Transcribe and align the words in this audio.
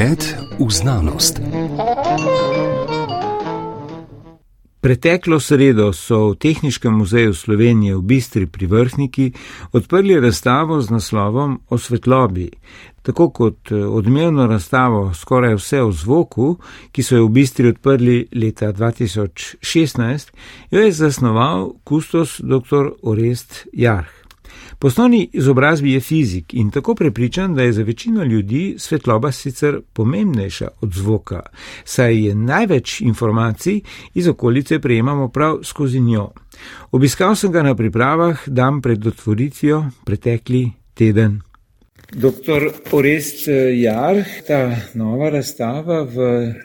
Pogled 0.00 0.36
v 0.58 0.70
znanost. 0.72 1.40
Preteklo 4.80 5.36
sredo 5.40 5.92
so 5.92 6.32
v 6.32 6.40
Tehničnem 6.40 7.04
muzeju 7.04 7.36
Slovenije 7.36 8.00
v 8.00 8.00
Bistri 8.00 8.46
pri 8.48 8.64
Vrhniki 8.64 9.32
odprli 9.76 10.16
razstavo 10.16 10.80
z 10.80 10.88
naslovom 10.90 11.60
O 11.68 11.76
svetlobi. 11.78 12.48
Tako 13.02 13.28
kot 13.28 13.72
odmevno 13.72 14.46
razstavo 14.46 15.12
skoraj 15.14 15.60
vse 15.60 15.82
o 15.82 15.92
zvoku, 15.92 16.56
ki 16.96 17.02
so 17.04 17.20
jo 17.20 17.28
v 17.28 17.36
Bistri 17.36 17.68
odprli 17.68 18.24
leta 18.32 18.72
2016, 18.72 20.32
jo 20.70 20.80
je 20.80 20.92
zasnoval 20.92 21.76
kustos 21.84 22.40
dr. 22.40 22.96
Orest 23.04 23.68
Jarh. 23.72 24.19
Po 24.80 24.86
osnovni 24.86 25.28
izobrazbi 25.32 25.92
je 25.92 26.00
fizik 26.00 26.54
in 26.54 26.70
tako 26.70 26.94
prepričan, 26.94 27.54
da 27.54 27.62
je 27.62 27.72
za 27.72 27.82
večino 27.82 28.24
ljudi 28.24 28.74
svetloba 28.78 29.32
sicer 29.32 29.80
pomembnejša 29.92 30.68
od 30.80 30.92
zvoka, 30.92 31.42
saj 31.84 32.26
je 32.26 32.34
največ 32.34 33.00
informacij 33.00 33.80
iz 34.14 34.28
okolice 34.28 34.78
prejemamo 34.78 35.28
prav 35.28 35.58
skozi 35.62 36.00
njo. 36.00 36.30
Obiskal 36.90 37.34
sem 37.36 37.52
ga 37.52 37.62
na 37.62 37.74
pripravah 37.74 38.40
dan 38.46 38.80
pred 38.80 39.06
otvoritvijo 39.06 39.84
pretekli 40.04 40.70
teden. 40.94 41.40
Doktor 42.12 42.72
Orest 42.92 43.48
Jar, 43.74 44.24
ta 44.46 44.76
nova 44.94 45.28
razstava 45.30 46.02
v 46.02 46.16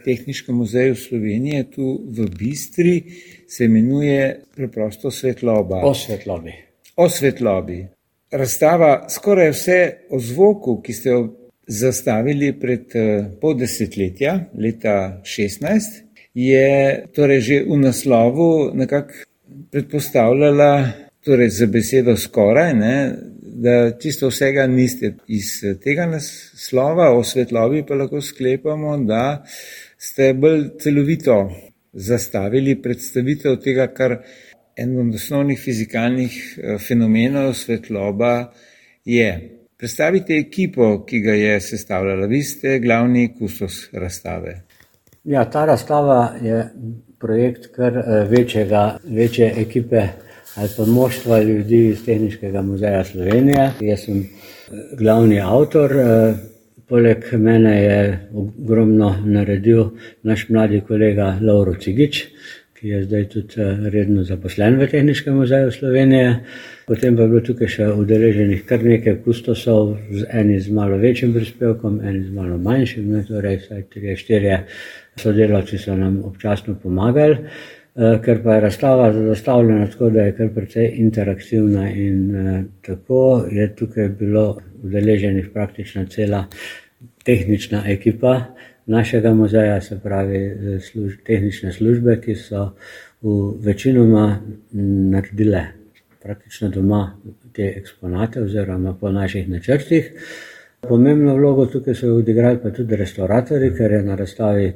Tehničnem 0.06 0.58
muzeju 0.58 0.96
Slovenije 0.96 1.72
tu 1.72 2.00
v 2.08 2.30
Bistri 2.38 3.04
se 3.48 3.66
imenuje 3.66 4.42
preprosto 4.56 5.12
svetloba. 5.12 5.76
O 5.84 5.94
svetlobi. 5.94 6.52
O 6.96 7.10
svetlobi 7.10 7.95
razstava 8.38 9.06
skoraj 9.10 9.52
vse 9.54 9.80
o 10.10 10.20
zvoku, 10.20 10.80
ki 10.84 10.94
ste 10.94 11.10
jo 11.10 11.22
zastavili 11.68 12.52
pred 12.60 12.96
eh, 12.96 13.30
pol 13.42 13.56
desetletja, 13.58 14.36
leta 14.60 15.22
16, 15.24 16.02
je 16.36 17.06
torej 17.16 17.40
že 17.42 17.62
v 17.64 17.80
naslovu 17.80 18.50
nekako 18.76 19.24
predpostavljala, 19.72 20.72
torej 21.26 21.50
za 21.50 21.68
besedo 21.68 22.18
skoraj, 22.18 22.74
ne, 22.78 22.98
da 23.42 23.92
čisto 24.00 24.30
vsega 24.30 24.68
niste 24.68 25.16
iz 25.28 25.62
tega 25.84 26.06
naslova, 26.06 27.10
o 27.16 27.24
svetlobi 27.24 27.86
pa 27.88 27.96
lahko 27.96 28.22
sklepamo, 28.22 28.98
da 28.98 29.46
ste 29.98 30.34
bolj 30.34 30.76
celovito 30.80 31.38
zastavili 31.94 32.76
predstavitev 32.82 33.58
tega, 33.64 33.88
kar 33.88 34.20
en 34.76 35.00
od 35.00 35.16
osnovnih 35.16 35.60
fizikalnih 35.60 36.34
eh, 36.58 36.78
fenomenov 36.78 37.54
svetloba 37.54 38.52
je. 39.06 39.52
Predstavite 39.78 40.34
ekipo, 40.34 41.04
ki 41.06 41.20
ga 41.20 41.34
je 41.34 41.60
sestavljala. 41.62 42.28
Vi 42.28 42.44
ste 42.44 42.80
glavni 42.80 43.34
kustos 43.40 43.90
razstave. 43.94 44.62
Ja, 45.24 45.46
ta 45.50 45.66
razstava 45.66 46.36
je 46.42 46.66
projekt 47.20 47.68
kar 47.76 47.98
eh, 47.98 48.28
večjega, 48.30 48.98
večje 49.04 49.54
ekipe 49.58 50.08
ali 50.56 50.70
pa 50.78 50.86
množstva 50.86 51.42
ljudi 51.42 51.88
iz 51.88 52.06
Tehničnega 52.06 52.62
muzeja 52.62 53.04
Slovenije. 53.04 53.72
Jaz 53.82 54.06
sem 54.06 54.20
eh, 54.20 54.28
glavni 54.98 55.42
avtor. 55.42 55.92
Poleg 56.88 57.24
mene 57.34 57.84
je 57.84 58.30
ogromno 58.34 59.16
naredil 59.26 59.86
naš 60.24 60.50
mladi 60.50 60.82
kolega 60.88 61.40
Lauro 61.42 61.74
Cigič, 61.82 62.26
je 62.90 63.04
zdaj 63.04 63.28
tudi 63.30 63.62
eh, 63.62 63.90
redno 63.90 64.24
zaposlen 64.24 64.80
v 64.80 64.88
Tehničnem 64.92 65.36
muzeju 65.36 65.72
Slovenije. 65.72 66.40
Potem 66.88 67.16
pa 67.16 67.22
je 67.22 67.28
bilo 67.28 67.42
tukaj 67.42 67.72
še 67.78 67.88
udeleženih 67.98 68.66
kar 68.66 68.84
nekaj 68.86 69.22
kustosov, 69.26 69.96
eni 70.30 70.60
z 70.60 70.74
malo 70.74 70.98
večjim 71.02 71.34
prispevkom, 71.34 72.02
eni 72.06 72.24
z 72.28 72.36
malo 72.36 72.58
manjšim, 72.58 73.08
ne, 73.12 73.24
torej 73.26 73.58
vsaj 73.64 73.88
tri, 73.90 74.14
štiri 74.16 74.60
sodelavci 75.18 75.82
so 75.82 75.96
nam 75.98 76.22
občasno 76.30 76.78
pomagali. 76.84 77.40
Eh, 77.96 78.20
ker 78.24 78.42
pa 78.44 78.54
je 78.54 78.62
razstava 78.62 79.14
zastavljena 79.14 79.88
tako, 79.88 80.10
da 80.10 80.22
je 80.22 80.36
kar 80.36 80.50
precej 80.56 80.90
interaktivna, 81.00 81.90
in 81.90 82.36
eh, 82.36 82.64
tako 82.82 83.46
je 83.52 83.76
tukaj 83.76 84.10
bilo 84.10 84.58
udeleženih 84.84 85.48
praktično 85.54 86.06
cela 86.06 86.46
tehnična 87.24 87.84
ekipa, 87.88 88.42
našega 88.86 89.34
muzeja, 89.34 89.82
se 89.82 90.00
pravi 90.00 90.42
eh, 90.46 90.80
služ, 90.80 91.18
tehnične 91.26 91.72
službe, 91.74 92.20
ki 92.22 92.36
so 92.36 92.70
v 93.22 93.54
večinoma 93.66 94.40
naredile 95.12 95.66
praktično 96.24 96.70
doma 96.70 97.18
te 97.54 97.74
eksponate 97.78 98.42
oziroma 98.42 98.94
po 99.00 99.12
naših 99.12 99.50
načrtih. 99.50 100.12
Pomembno 100.88 101.36
vlogo 101.36 101.66
tukaj 101.66 101.96
so 101.98 102.14
odigrali 102.16 102.60
pa 102.62 102.70
tudi 102.70 102.96
restauratori, 102.96 103.72
ker 103.78 103.92
je 103.92 104.02
na 104.04 104.16
razstavi 104.16 104.74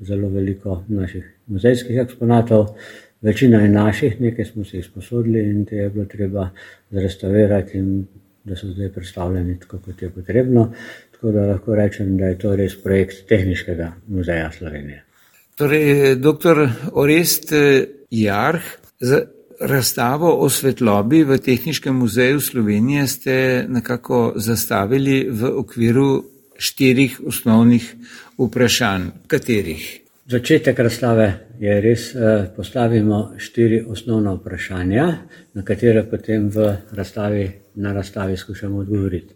zelo 0.00 0.28
veliko 0.32 0.82
naših 0.88 1.24
muzejskih 1.46 1.98
eksponatov. 2.04 2.66
Večina 3.22 3.60
je 3.62 3.68
naših, 3.68 4.20
nekaj 4.20 4.44
smo 4.44 4.64
si 4.64 4.76
jih 4.76 4.84
sposodili 4.84 5.44
in 5.50 5.64
te 5.64 5.76
je 5.76 5.90
bilo 5.90 6.04
treba 6.04 6.48
zrestaurirati 6.90 7.78
in 7.78 8.06
da 8.44 8.56
so 8.56 8.66
zdaj 8.66 8.88
predstavljeni 8.92 9.58
tako, 9.60 9.78
kot 9.78 10.02
je 10.02 10.10
potrebno. 10.10 10.72
Tako 11.22 11.32
da 11.32 11.42
lahko 11.46 11.74
rečem, 11.74 12.16
da 12.18 12.26
je 12.26 12.38
to 12.38 12.56
res 12.58 12.72
projekt 12.82 13.28
Tehničnega 13.28 13.92
muzeja 14.10 14.48
Slovenije. 14.52 15.04
Torej, 15.54 16.16
doktor 16.18 16.64
Orest 16.98 17.52
eh, 17.52 17.84
Jarh, 18.10 18.62
za 18.98 19.20
razstavo 19.60 20.32
o 20.42 20.48
svetlobi 20.50 21.22
v 21.22 21.38
Tehničnem 21.38 21.94
muzeju 21.94 22.40
Slovenije 22.40 23.06
ste 23.06 23.36
nekako 23.68 24.32
zastavili 24.36 25.28
v 25.30 25.52
okviru 25.62 26.24
štirih 26.58 27.20
osnovnih 27.26 27.86
vprašanj. 28.38 29.06
Katerih? 29.26 29.84
Začetek 30.26 30.78
razstave 30.78 31.28
je 31.60 31.80
res, 31.80 32.14
eh, 32.14 32.50
postavimo 32.56 33.34
štiri 33.38 33.84
osnovna 33.86 34.34
vprašanja, 34.34 35.06
na 35.54 35.62
katere 35.62 36.02
potem 36.02 36.50
v 36.50 36.76
razstavi, 36.90 37.50
na 37.74 37.92
razstavi 37.92 38.36
skušamo 38.36 38.78
odgovoriti. 38.78 39.34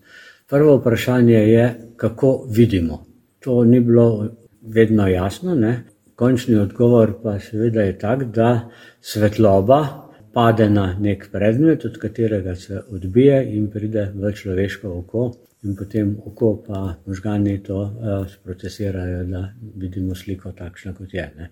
Prvo 0.48 0.76
vprašanje 0.76 1.34
je, 1.34 1.74
kako 1.96 2.46
vidimo. 2.50 3.06
To 3.38 3.64
ni 3.64 3.80
bilo 3.80 4.28
vedno 4.62 5.08
jasno. 5.08 5.54
Ne? 5.54 5.82
Končni 6.14 6.54
odgovor 6.54 7.12
pa 7.22 7.38
seveda 7.38 7.82
je 7.82 7.98
tak, 7.98 8.24
da 8.24 8.68
svetloba 9.00 9.86
pade 10.32 10.68
na 10.70 10.96
nek 11.00 11.28
predmet, 11.32 11.84
od 11.84 11.98
katerega 11.98 12.54
se 12.54 12.80
odbije 12.90 13.56
in 13.56 13.70
pride 13.70 14.12
v 14.14 14.32
človeško 14.32 14.92
oko, 14.98 15.32
in 15.64 15.76
potem 15.76 16.16
oko 16.26 16.50
pa 16.66 16.94
možgani 17.06 17.62
to 17.62 17.78
uh, 17.80 18.28
sprocesirajo, 18.30 19.24
da 19.24 19.48
vidimo 19.76 20.14
sliko 20.14 20.52
takšno, 20.52 20.94
kot 20.94 21.14
je. 21.14 21.30
Ne? 21.38 21.50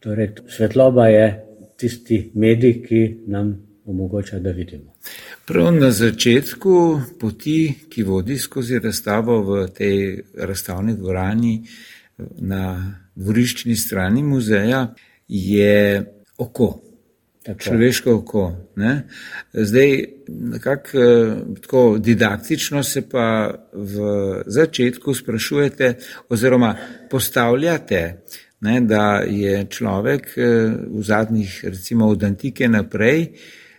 Torej, 0.00 0.32
svetloba 0.48 1.06
je 1.08 1.26
tisti 1.76 2.30
medij, 2.34 2.82
ki 2.82 3.02
nam 3.26 3.54
omogoča, 3.86 4.38
da 4.38 4.50
vidimo. 4.50 4.95
Prav 5.46 5.74
na 5.74 5.90
začetku 5.90 7.00
poti, 7.20 7.74
ki 7.90 8.02
vodi 8.02 8.38
skozi 8.38 8.80
razstavo 8.82 9.42
v 9.42 9.68
tej 9.70 10.22
razstavni 10.34 10.96
dvorani 10.96 11.60
na 12.42 12.62
dvoriščni 13.14 13.76
strani 13.76 14.22
muzeja, 14.22 14.88
je 15.28 16.02
oko. 16.38 16.80
Tako. 17.46 17.60
Človeško 17.62 18.14
oko. 18.14 18.44
Ne? 18.76 19.06
Zdaj, 19.52 20.04
nekako 20.28 20.98
tako 21.62 21.82
didaktično 21.98 22.82
se 22.82 23.04
pa 23.08 23.54
v 23.72 24.42
začetku 24.46 25.14
sprašujete, 25.14 25.94
oziroma 26.28 26.74
postavljate, 27.10 28.02
ne, 28.60 28.80
da 28.80 29.22
je 29.30 29.66
človek 29.70 30.32
v 30.90 31.02
zadnjih, 31.02 31.60
recimo 31.64 32.08
od 32.08 32.24
antike 32.24 32.68
naprej, 32.68 33.28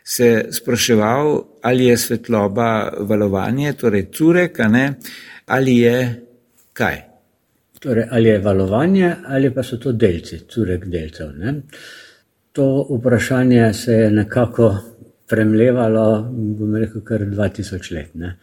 se 0.10 0.46
spraševal, 0.52 1.44
ali 1.62 1.86
je 1.86 1.98
svetloba 1.98 2.90
valovanje, 3.00 3.74
torej 3.74 4.06
curek, 4.12 4.60
ali 5.46 5.78
je 5.78 6.22
kaj. 6.74 7.02
Torej, 7.80 8.08
ali 8.12 8.30
je 8.30 8.40
valovanje, 8.40 9.16
ali 9.28 9.52
pa 9.54 9.64
so 9.64 9.78
to 9.78 9.92
delci, 9.92 10.40
curek 10.48 10.86
delcev. 10.86 11.34
Ne? 11.38 11.54
To 12.52 12.88
vprašanje 12.90 13.74
se 13.74 13.94
je 13.94 14.12
nekako 14.12 14.76
premljevalo, 15.28 16.32
bom 16.32 16.76
rekel, 16.76 17.04
kar 17.04 17.22
2000 17.28 17.94
let. 17.96 18.16
Ne? 18.16 18.38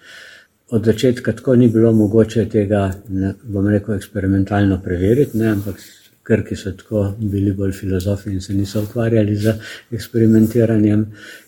Od 0.68 0.84
začetka 0.84 1.32
tako 1.32 1.56
ni 1.56 1.68
bilo 1.68 1.92
mogoče 1.92 2.44
tega, 2.48 2.90
ne, 3.08 3.32
bom 3.42 3.68
rekel, 3.68 3.96
eksperimentalno 3.96 4.82
preveriti, 4.84 5.38
ne? 5.38 5.48
ampak 5.56 5.80
Krki 6.24 6.56
so 6.56 6.72
tako 6.72 7.00
bili 7.18 7.52
bolj 7.52 7.72
filozofi 7.72 8.30
in 8.32 8.40
se 8.40 8.54
niso 8.54 8.82
ukvarjali 8.82 9.36
z 9.36 9.52
eksperimentiranjem. 9.92 11.04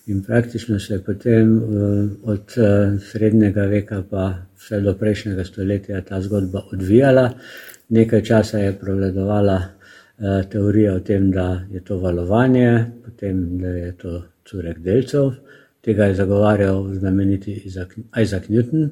In 0.07 0.23
praktično 0.23 0.79
se 0.81 0.95
je 0.95 1.05
potem 1.05 1.55
uh, 1.57 2.11
od 2.23 2.57
uh, 2.57 3.01
srednjega 3.01 3.65
veka 3.73 4.03
pa 4.11 4.27
vse 4.59 4.81
do 4.81 4.95
prejšnjega 4.95 5.45
stoletja 5.45 6.01
ta 6.01 6.21
zgodba 6.21 6.67
odvijala. 6.73 7.31
Nekaj 7.89 8.23
časa 8.23 8.59
je 8.59 8.77
prevladovala 8.79 9.57
uh, 9.57 10.51
teorija 10.51 10.95
o 10.95 11.01
tem, 11.01 11.31
da 11.31 11.65
je 11.73 11.81
to 11.81 11.99
valovanje, 11.99 12.85
potem 13.05 13.59
da 13.59 13.69
je 13.69 13.93
to 13.97 14.23
curek 14.45 14.79
delcev. 14.79 15.33
Tega 15.81 16.05
je 16.05 16.15
zagovarjal 16.15 16.95
znameniti 16.95 17.63
Isaac 18.17 18.49
Newton. 18.49 18.91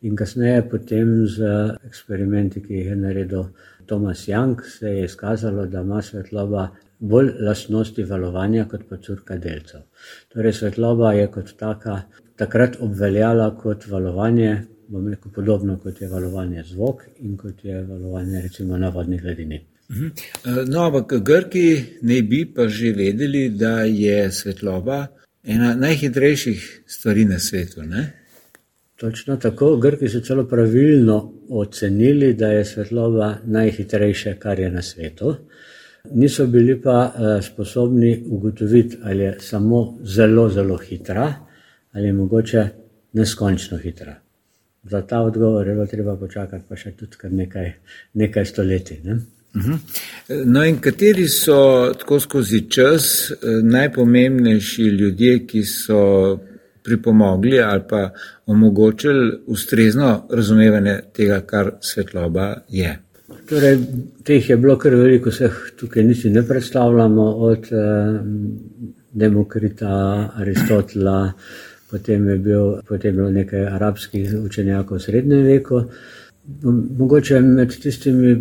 In 0.00 0.16
kasneje, 0.16 0.62
potem 0.70 1.26
z 1.26 1.42
eksperimenti, 1.86 2.62
ki 2.62 2.74
jih 2.74 2.86
je 2.92 2.96
naredil 2.96 3.48
Tomas 3.88 4.28
Jank, 4.28 4.62
se 4.78 4.88
je 4.88 5.04
izkazalo, 5.04 5.66
da 5.66 5.80
ima 5.80 6.02
svetloba 6.02 6.68
bolj 6.98 7.30
lastnosti 7.40 8.04
valovanja 8.04 8.64
kot 8.70 8.88
pa 8.88 8.96
curka 8.96 9.36
delcev. 9.38 9.80
Torej, 10.32 10.52
svetloba 10.52 11.12
je 11.12 11.26
kot 11.32 11.54
taka 11.58 12.02
takrat 12.36 12.76
obveljala 12.80 13.50
kot 13.58 13.86
valovanje, 13.90 14.62
bom 14.88 15.08
rekel, 15.08 15.32
podobno 15.34 15.78
kot 15.82 16.00
je 16.00 16.08
valovanje 16.08 16.62
zvok 16.70 17.02
in 17.18 17.36
kot 17.36 17.64
je 17.64 17.82
valovanje 17.82 18.42
recimo 18.42 18.78
na 18.78 18.88
vodni 18.88 19.18
gladini. 19.18 19.64
Mhm. 19.90 20.08
No, 20.68 20.86
ampak 20.86 21.12
Grki 21.24 21.84
ne 22.02 22.22
bi 22.22 22.44
pa 22.54 22.68
že 22.68 22.92
vedeli, 22.92 23.48
da 23.48 23.80
je 23.82 24.32
svetloba 24.32 25.06
ena 25.44 25.74
najhitrejših 25.74 26.82
stvari 26.86 27.24
na 27.24 27.38
svetu. 27.38 27.82
Ne? 27.82 28.12
Točno 28.98 29.36
tako, 29.36 29.76
Grki 29.76 30.08
so 30.08 30.20
celo 30.20 30.44
pravilno 30.44 31.32
ocenili, 31.48 32.34
da 32.34 32.48
je 32.48 32.64
svetloba 32.64 33.34
najhitrejše, 33.44 34.36
kar 34.38 34.58
je 34.60 34.70
na 34.70 34.82
svetu. 34.82 35.34
Niso 36.10 36.46
bili 36.46 36.82
pa 36.82 37.12
eh, 37.14 37.42
sposobni 37.42 38.24
ugotoviti, 38.26 38.96
ali 39.02 39.22
je 39.22 39.36
samo 39.40 39.98
zelo, 40.02 40.48
zelo 40.48 40.76
hitra 40.76 41.34
ali 41.92 42.06
je 42.06 42.12
mogoče 42.12 42.68
neskončno 43.12 43.78
hitra. 43.78 44.14
Za 44.82 45.06
ta 45.06 45.20
odgovor 45.20 45.68
je 45.68 45.86
treba 45.86 46.16
počakati 46.16 46.64
pa 46.68 46.76
še 46.76 46.90
tudi 46.90 47.16
nekaj, 47.30 47.72
nekaj 48.14 48.44
stoletij. 48.44 49.00
Ne? 49.04 49.18
Mhm. 49.56 49.74
No, 50.44 50.64
in 50.64 50.78
kateri 50.80 51.28
so 51.28 51.92
tako 51.98 52.20
skozi 52.20 52.60
čas 52.70 53.30
eh, 53.30 53.36
najpomembnejši 53.62 54.82
ljudje, 54.82 55.46
ki 55.46 55.62
so 55.64 56.38
pripomogli 56.84 57.60
ali 57.60 57.82
pa 57.88 58.10
omogočili 58.46 59.38
ustrezno 59.46 60.28
razumevanje 60.30 61.00
tega, 61.12 61.40
kar 61.40 61.70
svetloba 61.80 62.54
je? 62.68 62.98
Torej, 63.48 63.78
teh 64.24 64.50
je 64.50 64.56
bilo 64.56 64.76
kar 64.76 64.94
veliko, 64.94 65.30
vseh 65.30 65.56
tukaj 65.80 66.04
niti 66.04 66.30
ne 66.30 66.42
predstavljamo, 66.42 67.24
od 67.48 67.72
eh, 67.72 68.20
Demokrita, 69.12 70.30
Aristotela, 70.36 71.32
potem 71.90 72.28
je 72.28 72.38
bil, 72.38 72.74
potem 72.88 73.10
je 73.10 73.16
bilo 73.16 73.30
nekaj 73.30 73.66
arabskih 73.66 74.34
učenjakov 74.44 74.98
v 74.98 75.02
srednjem 75.02 75.46
veku. 75.46 75.82
Mogoče 76.98 77.40
med 77.40 77.72
tistimi 77.82 78.36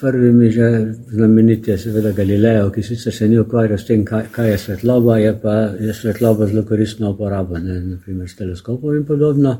prvimi 0.00 0.50
že 0.50 0.94
znameniti 1.08 1.70
je 1.70 1.78
seveda 1.78 2.12
Galileo, 2.12 2.70
ki 2.70 2.82
sicer 2.82 3.12
se 3.12 3.28
ni 3.28 3.38
ukvarjal 3.38 3.78
s 3.78 3.86
tem, 3.86 4.04
kaj, 4.04 4.24
kaj 4.32 4.50
je 4.50 4.58
svetloba, 4.58 5.18
je 5.18 5.38
pa 5.42 5.54
je 5.80 5.94
svetloba 5.94 6.46
zelo 6.46 6.62
koristno 6.64 7.10
uporabljena, 7.10 7.80
naprimer 7.80 8.28
s 8.28 8.36
teleskopom 8.36 8.96
in 8.96 9.04
podobno. 9.04 9.56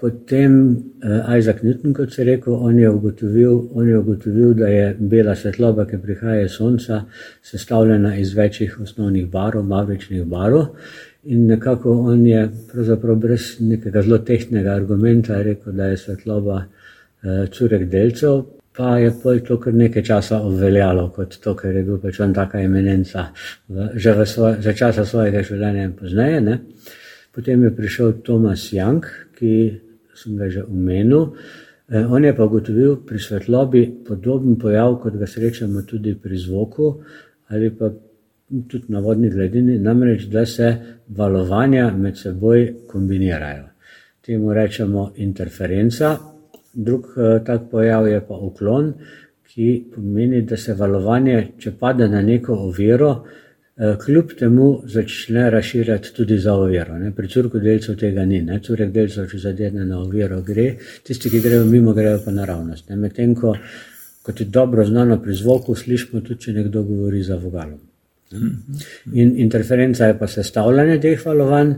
Potem 0.00 0.54
uh, 0.72 1.38
Isaac 1.38 1.62
Newton, 1.62 1.94
kot 1.94 2.12
se 2.12 2.22
je 2.22 2.26
rekel, 2.26 2.54
on 2.54 2.78
je, 2.78 2.90
ugotovil, 2.90 3.58
on 3.74 3.88
je 3.88 3.98
ugotovil, 3.98 4.54
da 4.54 4.68
je 4.68 4.96
bela 4.98 5.34
svetloba, 5.36 5.84
ki 5.86 5.98
prihaja 6.02 6.44
iz 6.44 6.56
Sonca, 6.56 7.02
sestavljena 7.42 8.16
iz 8.16 8.32
večjih 8.34 8.78
osnovnih 8.80 9.26
barov, 9.28 9.66
mavričnih 9.68 10.24
barov. 10.24 10.66
In 11.24 11.46
nekako 11.46 11.98
on 12.12 12.26
je 12.26 12.48
pravzaprav 12.72 13.16
brez 13.16 13.50
nekega 13.60 14.02
zelo 14.02 14.18
tehnega 14.18 14.72
argumenta 14.72 15.42
rekel, 15.42 15.72
da 15.72 15.90
je 15.92 16.00
svetloba 16.00 16.62
uh, 16.64 17.44
curek 17.52 17.84
delcev, 17.92 18.40
pa 18.76 18.98
je 18.98 19.10
to 19.46 19.58
kar 19.60 19.74
nekaj 19.74 20.02
časa 20.02 20.40
obveljalo 20.46 21.08
kot 21.14 21.38
to, 21.42 21.54
ker 21.56 21.76
je 21.76 21.82
bil 21.84 21.98
pač 21.98 22.20
on 22.20 22.34
taka 22.34 22.60
eminenca 22.62 23.30
v, 23.68 23.90
že 23.94 24.14
svoj, 24.26 24.60
za 24.62 24.72
časa 24.72 25.04
svojega 25.04 25.42
življenja 25.42 25.88
in 25.88 25.96
pozneje. 25.98 26.40
Ne. 26.40 26.58
Potem 27.34 27.62
je 27.62 27.70
prišel 27.74 28.20
Thomas 28.26 28.70
Young, 28.72 29.06
ki 29.38 29.80
sem 30.14 30.36
ga 30.36 30.50
že 30.50 30.64
omenil. 30.64 31.34
Eh, 31.90 32.06
on 32.06 32.24
je 32.24 32.34
pa 32.36 32.44
ugotovil 32.46 33.02
pri 33.06 33.18
svetlobi 33.18 34.04
podoben 34.06 34.58
pojav, 34.58 35.00
kot 35.02 35.18
ga 35.18 35.26
srečamo 35.26 35.82
tudi 35.82 36.14
pri 36.14 36.38
zvoku 36.38 37.02
ali 37.50 37.70
pa 37.74 37.90
tudi 38.50 38.84
na 38.88 39.00
vodni 39.00 39.30
gladini, 39.30 39.78
namreč 39.78 40.26
da 40.30 40.46
se 40.46 40.76
valovanja 41.08 41.90
med 41.96 42.18
seboj 42.18 42.86
kombinirajo. 42.86 43.64
Temu 44.22 44.52
rečemo 44.54 45.12
interferenca, 45.16 46.18
drug 46.74 47.12
eh, 47.16 47.40
tak 47.46 47.70
pojav 47.70 48.08
je 48.08 48.20
pa 48.28 48.34
uklon, 48.34 48.94
ki 49.50 49.68
pomeni, 49.94 50.42
da 50.46 50.56
se 50.56 50.74
valovanje, 50.74 51.52
če 51.58 51.72
pade 51.78 52.08
na 52.08 52.22
neko 52.22 52.54
oviro, 52.70 53.14
Eh, 53.80 53.96
kljub 54.04 54.32
temu 54.38 54.82
začne 54.84 55.50
razširjati 55.50 56.12
tudi 56.16 56.38
za 56.38 56.54
oviro. 56.54 56.98
Ne. 56.98 57.14
Pri 57.16 57.28
curku 57.28 57.58
delcev 57.58 57.96
tega 57.96 58.24
ni. 58.24 58.42
Ne. 58.42 58.58
Curek 58.60 58.90
delcev, 58.92 59.28
če 59.30 59.38
zadene 59.40 59.86
na 59.88 60.02
oviro, 60.02 60.42
gre, 60.44 60.74
tisti, 61.06 61.30
ki 61.32 61.40
grejo 61.40 61.64
mimo, 61.64 61.94
grejo 61.96 62.18
pa 62.24 62.34
naravnost. 62.34 62.90
Medtem 62.90 63.32
ko, 63.34 63.54
kot 64.26 64.40
je 64.40 64.46
dobro 64.52 64.84
znano 64.84 65.16
pri 65.22 65.34
zvoku, 65.38 65.74
slišimo 65.74 66.20
tudi, 66.20 66.42
če 66.44 66.52
nekdo 66.58 66.82
govori 66.84 67.22
za 67.24 67.40
vogalom. 67.40 67.78
In 69.14 69.32
interferenca 69.46 70.10
je 70.10 70.18
pa 70.18 70.28
sestavljanje 70.28 71.00
teh 71.00 71.24
valovanj, 71.24 71.72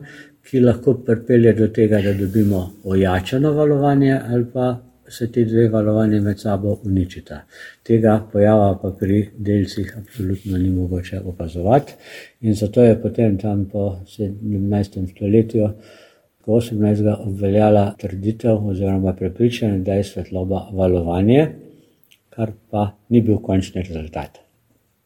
ki 0.51 0.61
lahko 0.61 0.95
pripelje 0.95 1.53
do 1.53 1.69
tega, 1.69 2.01
da 2.03 2.13
dobimo 2.15 2.71
ojačano 2.85 3.53
valovanje 3.53 4.21
ali 4.29 4.47
pa 4.53 4.77
se 5.09 5.33
ti 5.33 5.45
dve 5.45 5.69
valovanje 5.69 6.21
med 6.21 6.41
sabo 6.41 6.79
uničita. 6.85 7.41
Tega 7.83 8.29
pojava 8.33 8.79
pa 8.83 8.91
pri 8.91 9.29
delcih 9.39 9.95
absolutno 9.99 10.59
ni 10.59 10.71
mogoče 10.71 11.21
opazovati 11.25 11.93
in 12.41 12.55
zato 12.55 12.83
je 12.83 13.03
potem 13.03 13.39
tam 13.39 13.65
po 13.73 13.97
17. 14.19 15.15
stoletju, 15.17 15.69
ko 16.45 16.53
18. 16.53 17.17
obveljala 17.27 17.95
trditev 17.99 18.67
oziroma 18.69 19.13
prepričanje, 19.13 19.79
da 19.79 19.93
je 19.93 20.05
svetloba 20.05 20.69
valovanje, 20.73 21.49
kar 22.31 22.51
pa 22.71 22.97
ni 23.09 23.21
bil 23.21 23.37
končni 23.37 23.83
rezultat. 23.83 24.39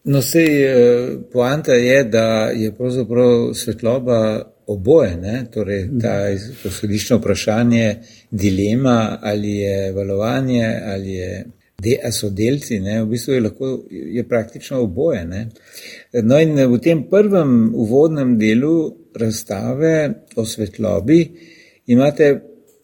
No, 0.05 0.23
sej 0.23 0.65
eh, 0.65 1.09
poanta 1.33 1.73
je, 1.73 2.05
da 2.05 2.51
je 2.55 2.73
pravzaprav 2.75 3.55
svetloba 3.55 4.47
oboje, 4.67 5.17
ne? 5.17 5.45
torej 5.53 5.89
ta 6.03 6.15
posodično 6.63 7.19
vprašanje, 7.19 7.97
dilema 8.31 9.19
ali 9.23 9.57
je 9.57 9.93
valovanje 9.93 10.81
ali 10.85 11.13
je. 11.13 11.45
De, 11.77 11.99
so 12.09 12.31
delci, 12.33 12.79
ne? 12.81 13.03
v 13.03 13.11
bistvu 13.11 13.35
je, 13.35 13.41
lahko, 13.41 13.67
je 13.91 14.23
praktično 14.25 14.79
oboje. 14.81 15.27
Ne? 15.29 15.43
No, 16.25 16.39
in 16.41 16.57
v 16.57 16.79
tem 16.81 17.03
prvem 17.11 17.75
uvodnem 17.77 18.39
delu 18.41 18.97
razstave 19.13 19.93
o 20.41 20.45
svetlobi 20.49 21.19
imate 21.93 22.31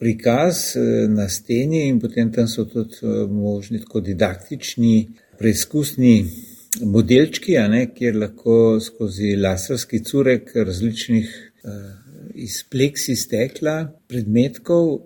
prikaz 0.02 0.76
eh, 0.76 1.08
na 1.08 1.28
steni, 1.28 1.86
in 1.88 2.00
potem 2.00 2.32
tam 2.32 2.48
so 2.50 2.66
tudi 2.68 3.00
eh, 3.02 3.24
možni 3.30 3.80
tako 3.80 4.02
didaktični, 4.04 4.96
preizkusni 5.38 6.16
modelčki, 6.84 7.56
ne, 7.70 7.86
kjer 7.94 8.16
lahko 8.16 8.80
skozi 8.80 9.36
laserski 9.36 10.02
curek 10.04 10.52
različnih 10.56 11.51
iz 12.34 12.62
pleksi 12.70 13.16
stekla 13.16 13.92
predmetkov 14.08 14.98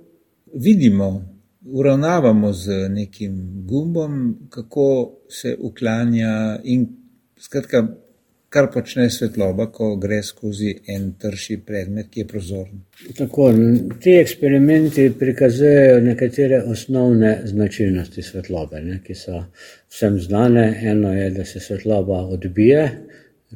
vidimo, 0.55 1.37
uravnavamo 1.67 2.53
z 2.53 2.89
nekim 2.89 3.65
gumbom, 3.67 4.37
kako 4.51 5.13
se 5.29 5.57
uklanja 5.61 6.61
in 6.65 6.87
skratka, 7.39 7.87
kar 8.49 8.69
počne 8.73 9.11
svetloba, 9.11 9.67
ko 9.73 9.97
gre 10.01 10.23
skozi 10.23 10.71
en 10.89 11.11
trši 11.21 11.59
predmet, 11.67 12.09
ki 12.11 12.21
je 12.21 12.27
prozoren. 12.27 12.85
Tako, 13.19 13.51
ti 14.01 14.15
eksperimenti 14.17 15.11
prikazujejo 15.19 16.01
nekatere 16.01 16.63
osnovne 16.63 17.41
značilnosti 17.45 18.23
svetlobe, 18.23 18.81
ne, 18.81 19.01
ki 19.05 19.15
so 19.15 19.43
vsem 19.93 20.21
znane. 20.21 20.65
Eno 20.83 21.13
je, 21.13 21.31
da 21.31 21.45
se 21.45 21.61
svetloba 21.61 22.23
odbije, 22.39 22.87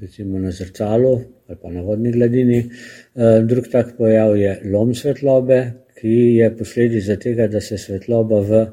recimo 0.01 0.39
na 0.39 0.51
zrcalu 0.51 1.21
ali 1.49 1.59
pa 1.63 1.71
na 1.71 1.83
vodni 1.83 2.13
gladini. 2.13 2.59
Eh, 2.61 3.41
drug 3.43 3.69
tak 3.73 3.97
pojav 3.99 4.37
je 4.37 4.61
lom 4.65 4.95
svetlobe, 4.95 5.73
ki 6.01 6.17
je 6.39 6.51
posledica 6.57 7.17
tega, 7.17 7.49
da 7.49 7.61
se 7.61 7.79
svetloba 7.79 8.41
v 8.41 8.67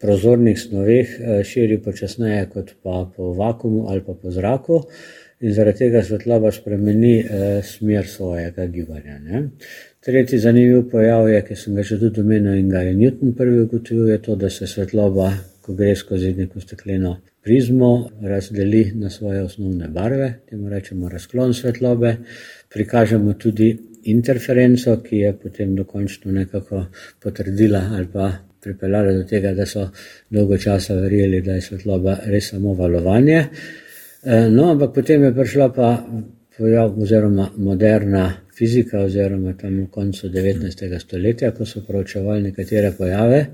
prozornih 0.00 0.58
snoveh 0.60 1.08
eh, 1.20 1.44
širi 1.44 1.78
počasneje 1.82 2.48
kot 2.52 2.72
pa 2.82 3.04
po 3.16 3.32
vakumu 3.32 3.86
ali 3.88 4.00
pa 4.06 4.14
po 4.14 4.30
zraku 4.30 4.82
in 5.40 5.52
zaradi 5.52 5.78
tega 5.78 6.02
svetloba 6.02 6.52
spremeni 6.52 7.18
eh, 7.20 7.62
smer 7.62 8.08
svojega 8.08 8.66
gibanja. 8.66 9.18
Ne. 9.18 9.42
Tretji 10.00 10.38
zanimiv 10.38 10.86
pojav 10.90 11.28
je, 11.28 11.42
ki 11.44 11.56
sem 11.56 11.74
ga 11.76 11.82
že 11.82 11.98
tudi 12.00 12.20
omenil 12.20 12.56
in 12.56 12.68
ga 12.72 12.80
je 12.86 12.94
Newton 12.94 13.34
prvi 13.36 13.60
ugotovil, 13.60 14.08
je 14.08 14.18
to, 14.22 14.36
da 14.36 14.50
se 14.50 14.66
svetloba, 14.66 15.32
ko 15.60 15.74
gre 15.74 15.96
skozi 15.96 16.32
neko 16.34 16.60
stekleno 16.60 17.16
prizmo, 17.46 18.10
razdeli 18.22 18.92
na 18.94 19.10
svoje 19.10 19.42
osnovne 19.42 19.88
barve, 19.88 20.32
temu 20.50 20.68
rečemo 20.68 21.08
razklon 21.08 21.54
svetlobe, 21.54 22.16
prikažemo 22.74 23.32
tudi 23.38 23.68
interferenco, 24.10 24.96
ki 25.02 25.16
je 25.16 25.32
potem 25.42 25.76
dokončno 25.76 26.32
nekako 26.32 26.84
potrdila 27.22 27.84
ali 27.94 28.08
pa 28.12 28.32
pripeljala 28.62 29.12
do 29.12 29.22
tega, 29.24 29.54
da 29.54 29.66
so 29.66 29.86
dolgo 30.30 30.58
časa 30.58 30.94
verjeli, 30.94 31.40
da 31.40 31.54
je 31.54 31.60
svetloba 31.68 32.16
res 32.26 32.50
samo 32.50 32.74
valovanje. 32.74 33.38
Eh, 33.38 34.48
no, 34.50 34.72
ampak 34.72 34.94
potem 34.94 35.22
je 35.22 35.34
prišla 35.34 35.68
pa 35.72 35.90
pojav 36.58 36.98
oziroma 36.98 37.50
moderna 37.56 38.32
fizika, 38.58 39.04
oziroma 39.06 39.54
tam 39.54 39.84
v 39.84 39.86
koncu 39.90 40.28
19. 40.34 40.98
stoletja, 40.98 41.54
ko 41.54 41.66
so 41.66 41.86
proučevali 41.86 42.42
nekatere 42.50 42.90
pojave. 42.98 43.44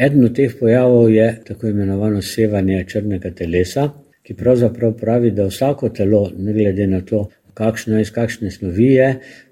Eden 0.00 0.24
od 0.24 0.32
teh 0.36 0.52
pojavov 0.60 1.10
je 1.12 1.26
tako 1.46 1.68
imenovano 1.68 2.22
sevanje 2.22 2.84
črnega 2.88 3.30
telesa, 3.36 3.90
ki 4.22 4.34
pravzaprav 4.34 4.94
pravi, 4.96 5.30
da 5.30 5.44
vsako 5.46 5.88
telo, 5.88 6.22
ne 6.38 6.52
glede 6.56 6.86
na 6.86 7.00
to, 7.00 7.26
kakšno 7.54 8.00
iz 8.00 8.10
kakšne 8.10 8.50
snovi 8.50 8.86
je, 8.94 9.10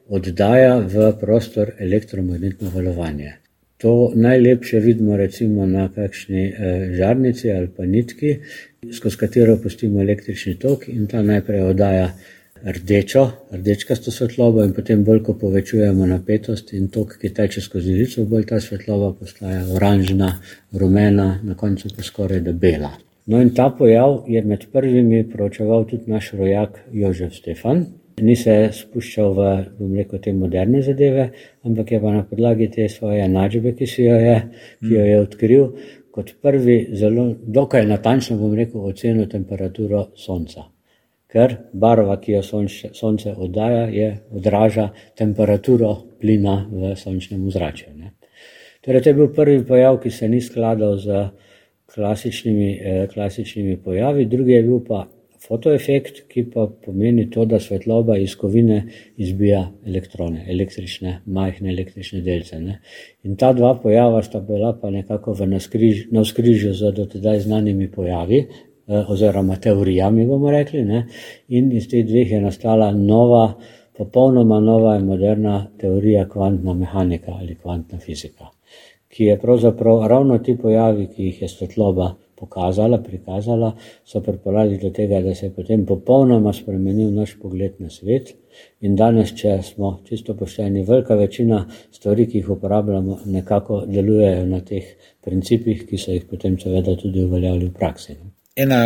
oddaja 0.08 0.78
v 0.78 1.10
prostor 1.20 1.74
elektromagnetno 1.78 2.70
valovanje. 2.74 3.34
To 3.78 4.12
najlepše 4.14 4.80
vidimo 4.80 5.16
recimo 5.16 5.66
na 5.66 5.88
kakšni 5.94 6.46
eh, 6.46 6.88
žarnici 6.96 7.52
ali 7.52 7.68
pa 7.76 7.84
nitki, 7.84 8.38
skozi 8.92 9.16
katero 9.16 9.56
pustimo 9.62 10.00
električni 10.00 10.56
tok 10.58 10.88
in 10.88 11.06
ta 11.06 11.22
najprej 11.22 11.62
oddaja 11.62 12.08
rdečo, 12.64 13.24
rdečkasto 13.52 14.10
svetlobo 14.10 14.64
in 14.64 14.72
potem 14.76 15.04
bolj, 15.04 15.22
ko 15.26 15.34
povečujemo 15.40 16.06
napetost 16.06 16.72
in 16.72 16.88
tok, 16.94 17.18
ki 17.20 17.32
teče 17.34 17.62
skozi 17.64 17.96
nitko, 17.98 18.24
bolj 18.30 18.48
ta 18.50 18.60
svetloba 18.60 19.12
postaja 19.18 19.64
oranžna, 19.74 20.32
rumena, 20.72 21.28
na 21.42 21.54
koncu 21.54 21.92
pa 21.96 22.02
skoraj 22.02 22.40
da 22.46 22.52
bela. 22.52 22.92
No 23.28 23.40
in 23.44 23.50
ta 23.54 23.68
pojav 23.70 24.24
je 24.28 24.42
med 24.42 24.66
prvimi 24.72 25.24
proučeval 25.28 25.84
tudi 25.84 26.10
naš 26.10 26.32
rojak 26.32 26.78
Jožef 26.92 27.34
Stefan, 27.36 27.84
ni 28.22 28.36
se 28.36 28.54
spuščal 28.74 29.34
v, 29.36 29.50
bom 29.78 29.92
rekel, 29.94 30.22
te 30.22 30.32
moderne 30.32 30.80
zadeve, 30.82 31.28
ampak 31.68 31.92
je 31.92 32.00
pa 32.02 32.14
na 32.14 32.24
podlagi 32.26 32.70
te 32.74 32.88
svoje 32.88 33.22
enačbe, 33.26 33.74
ki, 33.78 33.90
jo 34.02 34.16
je, 34.24 34.40
ki 34.80 34.94
jo 34.94 35.04
je 35.10 35.20
odkril, 35.20 35.68
kot 36.14 36.34
prvi 36.42 36.80
zelo 36.98 37.28
dokaj 37.44 37.86
natančno, 37.86 38.38
bom 38.40 38.56
rekel, 38.58 38.82
ocenil 38.90 39.28
temperaturo 39.30 40.08
Sonca. 40.16 40.66
Ker 41.28 41.56
barva, 41.72 42.16
ki 42.20 42.38
jo 42.38 42.42
sonče, 42.42 42.94
Sonce 42.96 43.34
oddaja, 43.36 43.84
je 43.92 44.08
odraža 44.32 44.88
temperaturo 45.16 45.92
plina 46.20 46.62
v 46.70 46.94
sončnem 46.96 47.44
ozračju. 47.46 47.92
Torej, 48.84 49.02
to 49.02 49.10
je 49.10 49.14
bil 49.18 49.28
prvi 49.36 49.60
pojav, 49.66 50.00
ki 50.00 50.10
se 50.10 50.28
ni 50.28 50.40
skladal 50.40 50.96
z 50.96 51.28
klasičnimi, 51.94 52.70
eh, 52.80 53.06
klasičnimi 53.12 53.76
pojavi, 53.84 54.24
drugi 54.24 54.52
je 54.52 54.62
bil 54.62 54.80
pa 54.88 55.06
fotoefekt, 55.48 56.22
ki 56.28 56.44
pa 56.50 56.66
pomeni 56.84 57.28
to, 57.30 57.44
da 57.44 57.60
svetloba 57.60 58.16
iz 58.18 58.34
kovine 58.36 58.82
izbija 59.16 59.60
elektrone, 59.86 60.44
električne, 60.50 61.20
majhne 61.26 61.70
električne 61.72 62.20
delce. 62.26 62.60
Ne. 62.60 62.80
In 63.24 63.36
ta 63.36 63.52
dva 63.52 63.74
pojava 63.82 64.22
sta 64.22 64.40
bila 64.40 64.72
pa 64.80 64.90
nekako 64.90 65.32
v 65.38 65.46
navskrižju 66.10 66.74
z 66.74 66.92
dotedaj 66.96 67.40
znanimi 67.46 67.90
pojavi. 67.90 68.44
Eh, 68.88 69.10
oziroma, 69.12 69.56
teorijami 69.60 70.26
bomo 70.26 70.50
rekli, 70.50 70.82
ne? 70.84 71.02
in 71.48 71.66
iz 71.76 71.88
teh 71.92 72.06
dveh 72.08 72.30
je 72.32 72.38
nastala 72.40 72.86
nova, 72.92 73.42
popolnoma 73.98 74.60
nova 74.64 74.94
in 74.96 75.04
moderna 75.04 75.56
teorija 75.80 76.22
kvantna 76.28 76.72
mehanika 76.74 77.34
ali 77.40 77.56
kvantna 77.56 77.98
fizika, 77.98 78.48
ki 79.08 79.24
je 79.24 79.34
pravzaprav 79.42 80.06
ravno 80.12 80.38
ti 80.38 80.54
pojavi, 80.62 81.04
ki 81.12 81.26
jih 81.26 81.42
je 81.42 81.48
svetloba 81.48 82.14
pokazala, 82.38 83.02
prikazala, 83.02 83.74
so 84.04 84.22
pripeljali 84.24 84.78
do 84.78 84.90
tega, 85.00 85.20
da 85.20 85.34
se 85.34 85.46
je 85.46 85.52
potem 85.52 85.84
popolnoma 85.86 86.52
spremenil 86.52 87.12
naš 87.12 87.36
pogled 87.42 87.76
na 87.84 87.90
svet. 87.90 88.32
In 88.80 88.96
danes, 88.96 89.34
če 89.36 89.58
smo 89.68 89.98
čisto 90.08 90.36
pošteni, 90.38 90.86
velika 90.88 91.18
večina 91.18 91.60
stvari, 91.92 92.28
ki 92.30 92.40
jih 92.40 92.50
uporabljamo, 92.56 93.20
nekako 93.36 93.84
delujejo 93.86 94.46
na 94.46 94.64
teh 94.64 94.96
principih, 95.20 95.84
ki 95.90 96.00
so 96.00 96.16
jih 96.16 96.24
potem 96.30 96.56
seveda 96.62 96.96
tudi 96.96 97.26
uveljavili 97.28 97.68
v 97.68 97.78
praksi. 97.84 98.20
Ena 98.58 98.82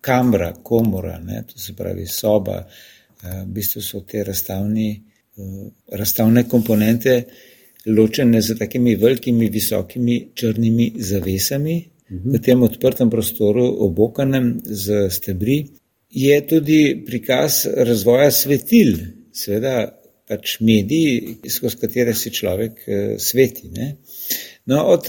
kamera, 0.00 0.52
komora, 0.62 1.18
ne, 1.18 1.42
to 1.48 1.58
se 1.58 1.74
pravi 1.76 2.06
soba, 2.06 2.64
eh, 2.64 3.42
v 3.44 3.52
bistvu 3.52 3.82
so 3.84 4.00
te 4.00 4.24
razstavni, 4.24 4.90
eh, 5.36 5.70
razstavne 5.92 6.48
komponente. 6.48 7.24
Ločene 7.86 8.42
z 8.42 8.58
takimi 8.58 8.94
velikimi, 8.96 9.48
visokimi 9.48 10.30
črnimi 10.34 10.92
zavesami, 10.96 11.76
v 12.10 12.40
tem 12.42 12.62
odprtem 12.62 13.10
prostoru, 13.10 13.64
obokanem 13.86 14.60
z 14.64 15.06
stebri, 15.10 15.64
je 16.10 16.40
tudi 16.46 16.80
prikaz 17.06 17.66
razvoja 17.76 18.30
svetil, 18.30 18.98
seveda 19.32 19.74
pač 20.28 20.58
mediji, 20.60 21.38
skozi 21.48 21.80
katere 21.80 22.14
si 22.14 22.30
človek 22.30 22.84
eh, 22.86 23.14
sveti. 23.18 23.70
Ne? 23.76 23.96
No, 24.66 24.84
od 24.92 25.08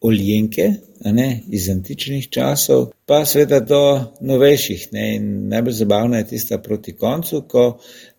oljenke, 0.00 0.72
ne, 1.04 1.28
iz 1.50 1.68
antičnih 1.70 2.28
časov, 2.30 2.90
pa 3.06 3.24
seveda 3.26 3.60
do 3.60 3.80
novejših. 4.20 4.88
Ne? 4.92 5.06
Najbolj 5.20 5.74
zabavna 5.80 6.20
je 6.22 6.28
tista 6.34 6.58
proti 6.62 6.94
koncu, 6.96 7.42
ko 7.48 7.64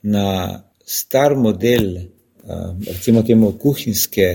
na 0.04 0.64
star 0.86 1.36
model, 1.38 1.94
recimo 2.88 3.24
temu 3.24 3.52
kuhinjske, 3.62 4.30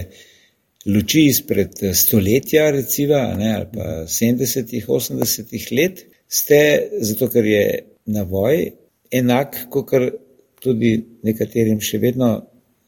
luči 0.86 1.26
izpred 1.26 1.80
stoletja, 1.96 2.70
recimo, 2.70 3.20
ne, 3.38 3.54
ali 3.54 3.68
pa 3.72 3.90
70-ih, 4.08 4.88
80-ih 4.88 5.68
let, 5.72 6.04
ste, 6.28 6.60
zato 7.00 7.28
ker 7.32 7.46
je 7.46 7.64
navoj 8.06 8.70
enak, 9.12 9.66
kot 9.72 9.92
tudi 10.64 10.96
nekaterim 11.24 11.80
še 11.84 12.00
vedno 12.00 12.30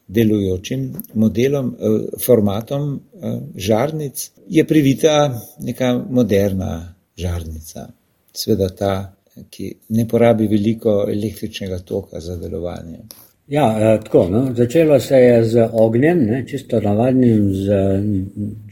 delujočim 0.07 0.93
modelom, 1.13 1.75
eh, 1.79 2.17
formatom 2.25 2.95
eh, 2.95 3.39
žarnic, 3.55 4.31
je 4.47 4.67
privita 4.67 5.41
neka 5.59 6.05
moderna 6.09 6.95
žarnica. 7.17 7.87
Sveda 8.33 8.69
ta, 8.69 9.13
ki 9.49 9.73
ne 9.89 10.07
porabi 10.07 10.47
veliko 10.47 11.05
električnega 11.09 11.79
toka 11.79 12.19
za 12.19 12.37
delovanje. 12.37 12.99
Ja, 13.47 13.67
eh, 13.79 13.99
tako. 14.03 14.27
No. 14.31 14.53
Začelo 14.55 14.99
se 14.99 15.15
je 15.15 15.43
z 15.43 15.69
ognjem, 15.73 16.25
ne, 16.25 16.45
čisto 16.47 16.79
navadnim, 16.79 17.53
z 17.53 17.67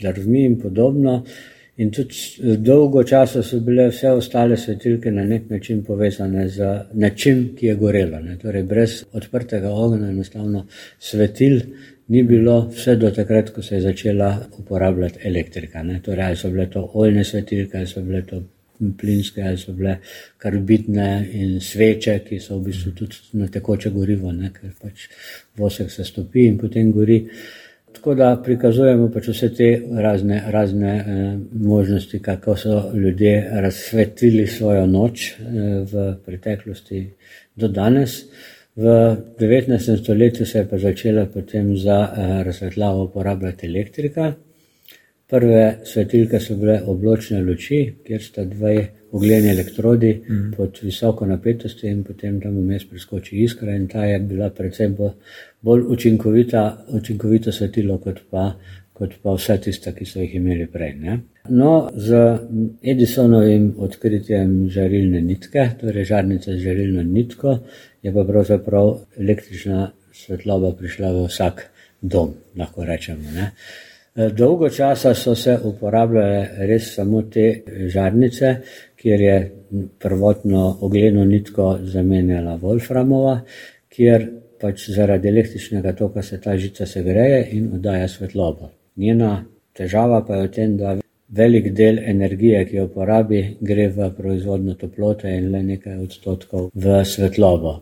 drvmi 0.02 0.46
in 0.46 0.60
podobno. 0.62 1.24
In 1.78 1.90
tudi 1.92 2.56
dolgo 2.64 3.04
časa 3.04 3.42
so 3.44 3.60
bile 3.60 3.90
vse 3.90 4.12
ostale 4.16 4.56
svetilke 4.58 5.12
na 5.12 5.26
nek 5.28 5.50
način 5.50 5.82
povezane 5.84 6.48
z 6.50 6.70
nečim, 6.94 7.50
ki 7.58 7.68
je 7.68 7.76
gorelo. 7.76 8.20
Ne. 8.24 8.38
Torej, 8.40 8.64
brez 8.64 9.02
odprtega 9.12 9.74
ognja, 9.74 10.08
enostavno 10.08 10.66
svetil 11.00 11.60
ni 12.08 12.24
bilo, 12.24 12.70
vse 12.72 12.96
do 12.96 13.12
takrat, 13.12 13.50
ko 13.52 13.62
se 13.62 13.76
je 13.76 13.82
začela 13.82 14.30
uporabljati 14.58 15.20
elektrika. 15.28 15.84
Ne. 15.84 16.00
Torej, 16.04 16.26
ali 16.26 16.40
so 16.40 16.52
bile 16.54 16.70
to 16.72 16.90
oljne 16.94 17.24
svetilke, 17.24 17.78
ali 17.78 17.88
so 17.88 18.02
bile 18.02 18.24
to 18.26 18.42
plinske, 18.98 19.44
ali 19.44 19.58
so 19.58 19.74
bile 19.74 19.98
karbitne 20.38 21.10
in 21.34 21.60
sveče, 21.62 22.20
ki 22.28 22.40
so 22.40 22.60
v 22.60 22.70
bistvu 22.70 22.96
tudi 22.96 23.40
na 23.42 23.52
tekoče 23.52 23.92
gorivo, 23.92 24.32
ne, 24.32 24.52
ker 24.56 24.72
pač 24.82 25.10
vosek 25.60 25.92
se 25.92 26.08
stopi 26.08 26.48
in 26.48 26.58
potem 26.62 26.92
gori. 26.96 27.26
Tako 27.96 28.16
da 28.16 28.42
prikazujemo 28.44 29.08
pač 29.14 29.28
vse 29.32 29.50
te 29.56 29.70
razne, 30.02 30.42
razne 30.52 30.96
eh, 30.96 31.38
možnosti, 31.54 32.20
kako 32.20 32.56
so 32.56 32.92
ljudje 32.94 33.50
razsvetlili 33.52 34.48
svojo 34.48 34.86
noč 34.86 35.32
eh, 35.32 35.36
v 35.92 36.14
preteklosti 36.26 37.08
do 37.56 37.68
danes. 37.68 38.18
V 38.76 38.84
19. 39.40 40.04
stoletju 40.04 40.46
se 40.46 40.58
je 40.60 40.68
pa 40.70 40.78
začela 40.78 41.26
potem 41.26 41.78
za 41.78 42.00
eh, 42.04 42.44
razsvetljavo 42.44 43.04
uporabljati 43.04 43.68
elektrika. 43.68 44.34
Prve 45.36 45.64
svetilke 45.84 46.40
so 46.40 46.56
bile 46.56 46.78
obločne 46.88 47.42
luči, 47.44 47.80
kjer 48.08 48.22
sta 48.24 48.46
dve 48.48 48.76
ugljeni 49.12 49.50
elektrodi 49.52 50.12
mm. 50.14 50.52
pod 50.58 50.78
visoko 50.82 51.26
napetostjo 51.28 51.90
in 51.92 52.04
potem 52.08 52.38
tam 52.42 52.56
vmes 52.56 52.86
preskoči 52.88 53.42
iskra 53.44 53.76
in 53.76 53.88
ta 53.92 54.06
je 54.06 54.20
bila 54.20 54.48
predvsem 54.50 54.96
bolj 55.62 55.82
učinkovita, 55.96 56.62
učinkovito 57.00 57.52
svetilo 57.52 57.98
kot 58.04 58.22
pa, 58.32 58.46
kot 58.94 59.18
pa 59.24 59.34
vse 59.36 59.58
tiste, 59.66 59.92
ki 59.96 60.08
so 60.08 60.22
jih 60.24 60.36
imeli 60.40 60.68
prej. 60.72 60.94
Ne? 61.00 61.18
No, 61.50 61.72
z 61.96 62.22
Edisonovim 62.94 63.74
odkritjem 63.88 64.54
žarilne 64.72 65.20
nitke, 65.22 65.66
torej 65.82 66.08
žarnice 66.14 66.56
z 66.56 66.62
žarilno 66.64 67.04
nitko, 67.04 67.58
je 68.04 68.14
pa 68.16 68.24
pravzaprav 68.24 68.94
električna 69.20 69.90
svetloba 70.16 70.72
prišla 70.80 71.12
v 71.12 71.26
vsak 71.28 71.68
dom, 72.02 72.32
lahko 72.56 72.88
rečemo. 72.88 73.36
Ne? 73.36 73.52
Eh, 74.16 74.30
dolgo 74.32 74.70
časa 74.70 75.14
so 75.14 75.34
se 75.36 75.58
uporabljale 75.64 76.68
res 76.68 76.94
samo 76.96 77.22
te 77.22 77.64
žarnice, 77.92 78.52
kjer 78.96 79.22
je 79.22 79.40
prvotno 80.00 80.78
ogledno 80.82 81.26
nitko 81.26 81.66
zamenjala 81.84 82.54
Wolframova, 82.62 83.40
kjer 83.92 84.30
pač 84.62 84.86
zaradi 84.96 85.28
električnega 85.28 85.92
toka 85.94 86.24
se 86.24 86.40
ta 86.42 86.56
žica 86.58 86.86
segreje 86.86 87.42
in 87.58 87.68
oddaja 87.76 88.08
svetlobo. 88.08 88.70
Njena 88.96 89.34
težava 89.76 90.22
pa 90.28 90.40
je 90.40 90.48
v 90.48 90.52
tem, 90.52 90.78
da 90.78 90.96
velik 91.28 91.74
del 91.76 92.00
energije, 92.00 92.64
ki 92.70 92.78
jo 92.78 92.88
porabi, 92.88 93.42
gre 93.60 93.90
v 93.90 94.10
proizvodno 94.16 94.78
toplote 94.80 95.28
in 95.28 95.52
le 95.52 95.64
nekaj 95.74 96.00
odstotkov 96.08 96.70
v 96.74 97.02
svetlobo. 97.04 97.82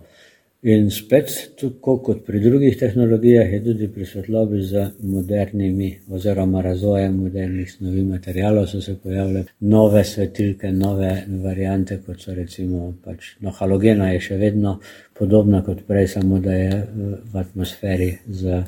In 0.64 0.86
spet, 0.96 1.32
tako 1.60 1.98
kot 2.00 2.22
pri 2.24 2.40
drugih 2.40 2.78
tehnologijah, 2.80 3.50
je 3.52 3.58
tudi 3.66 3.90
pri 3.92 4.06
svetlobi 4.08 4.62
z 4.64 4.86
modernimi, 5.04 5.90
oziroma 6.08 6.62
razvojem 6.64 7.18
modernih 7.20 7.72
snovi 7.72 8.04
materijalov, 8.08 8.70
so 8.72 8.80
se 8.82 8.96
pojavile 9.04 9.44
nove 9.60 10.04
svetilke, 10.08 10.72
nove 10.72 11.12
variante, 11.44 12.00
kot 12.06 12.24
so 12.24 12.36
recimo 12.36 12.94
pač, 13.04 13.34
no, 13.44 13.52
halogena, 13.60 14.14
je 14.14 14.24
še 14.30 14.40
vedno 14.40 14.78
podobna 15.20 15.60
kot 15.68 15.84
prej, 15.88 16.08
samo 16.16 16.40
da 16.40 16.56
je 16.56 16.82
v 16.96 17.44
atmosferi 17.44 18.12
z, 18.32 18.64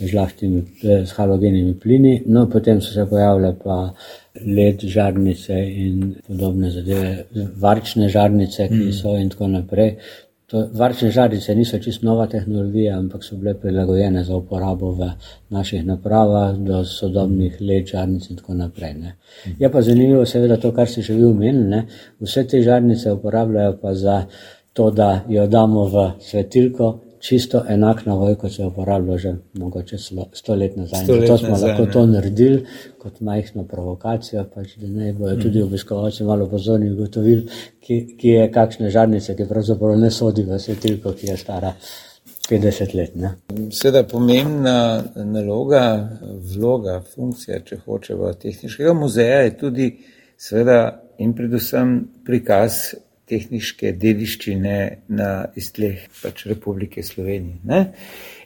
žlahtimi, 0.00 0.64
z 0.84 1.10
halogenimi 1.16 1.72
plini. 1.80 2.18
No, 2.26 2.50
potem 2.52 2.84
so 2.84 2.92
se 2.92 3.08
pojavile 3.08 3.56
pa 3.64 3.86
led 4.44 4.84
žarnice 4.84 5.56
in 5.56 6.18
podobne 6.26 6.70
zadeve, 6.70 7.46
varčne 7.56 8.12
žarnice, 8.12 8.68
ki 8.68 8.90
mm. 8.90 8.98
so 9.00 9.16
in 9.16 9.32
tako 9.32 9.48
naprej. 9.56 9.96
To, 10.50 10.64
varčne 10.74 11.10
žarice 11.14 11.54
niso 11.54 11.78
čisto 11.78 12.06
nova 12.06 12.26
tehnologija, 12.26 12.98
ampak 12.98 13.24
so 13.24 13.36
bile 13.36 13.54
prilagojene 13.54 14.24
za 14.24 14.36
uporabo 14.36 14.90
v 14.92 15.10
naših 15.54 15.84
napravah, 15.86 16.56
do 16.58 16.84
sodobnih 16.84 17.60
let, 17.60 17.86
žarnic 17.86 18.30
in 18.30 18.36
tako 18.36 18.54
naprej. 18.58 18.94
Ne. 18.94 19.14
Je 19.58 19.70
pa 19.70 19.82
zanimivo, 19.82 20.24
seveda, 20.26 20.56
to, 20.56 20.72
kar 20.74 20.88
ste 20.90 21.02
že 21.06 21.14
vi 21.14 21.24
omenili. 21.24 21.84
Vse 22.20 22.44
te 22.50 22.62
žarnice 22.62 23.12
uporabljajo 23.12 23.78
pa 23.82 23.94
za 23.94 24.24
to, 24.72 24.90
da 24.90 25.24
jo 25.28 25.46
damo 25.46 25.86
v 25.86 26.10
svetilko, 26.18 27.09
čisto 27.20 27.62
enak 27.68 28.06
navoj, 28.06 28.34
kot 28.34 28.52
se 28.52 28.62
je 28.62 28.66
uporabljal 28.66 29.18
že 29.18 29.34
mogoče 29.52 29.98
sto 30.32 30.54
let 30.54 30.76
nazaj. 30.76 31.04
Sto 31.04 31.12
let 31.12 31.28
Zato 31.28 31.38
smo 31.38 31.48
nazaj, 31.48 31.68
lahko 31.68 31.84
ne. 31.84 31.92
to 31.92 32.06
naredili 32.06 32.66
kot 32.98 33.20
majhno 33.20 33.64
provokacijo, 33.64 34.44
pač, 34.54 34.76
da 34.76 34.88
ne 34.88 35.12
bojo 35.12 35.36
mm. 35.36 35.40
tudi 35.40 35.62
obiskovalci 35.62 36.24
malo 36.24 36.46
pozorni 36.48 36.90
ugotovili, 36.92 37.48
ki, 37.80 38.16
ki 38.18 38.28
je 38.28 38.52
kakšne 38.52 38.90
žarnice, 38.90 39.36
ki 39.36 39.48
pravzaprav 39.48 39.98
ne 39.98 40.10
sodi 40.10 40.42
v 40.42 40.58
svetilko, 40.58 41.12
ki 41.12 41.26
je 41.26 41.36
stara. 41.36 41.74
50 42.50 42.94
let. 42.94 43.12
Seveda, 43.70 44.02
pomembna 44.08 45.04
naloga, 45.14 46.08
vloga, 46.54 46.96
funkcija, 47.14 47.60
če 47.62 47.78
hočemo, 47.84 48.32
tehničnega 48.32 48.94
muzeja 48.96 49.44
je 49.44 49.52
tudi, 49.60 49.86
seveda, 50.40 50.80
in 51.22 51.34
predvsem 51.36 51.94
prikaz 52.26 52.80
tehniške 53.30 53.94
dediščine 54.00 54.76
na 55.16 55.30
iztleh 55.56 56.02
pač 56.22 56.44
Republike 56.50 57.02
Slovenije. 57.06 57.60
Ne? 57.64 57.80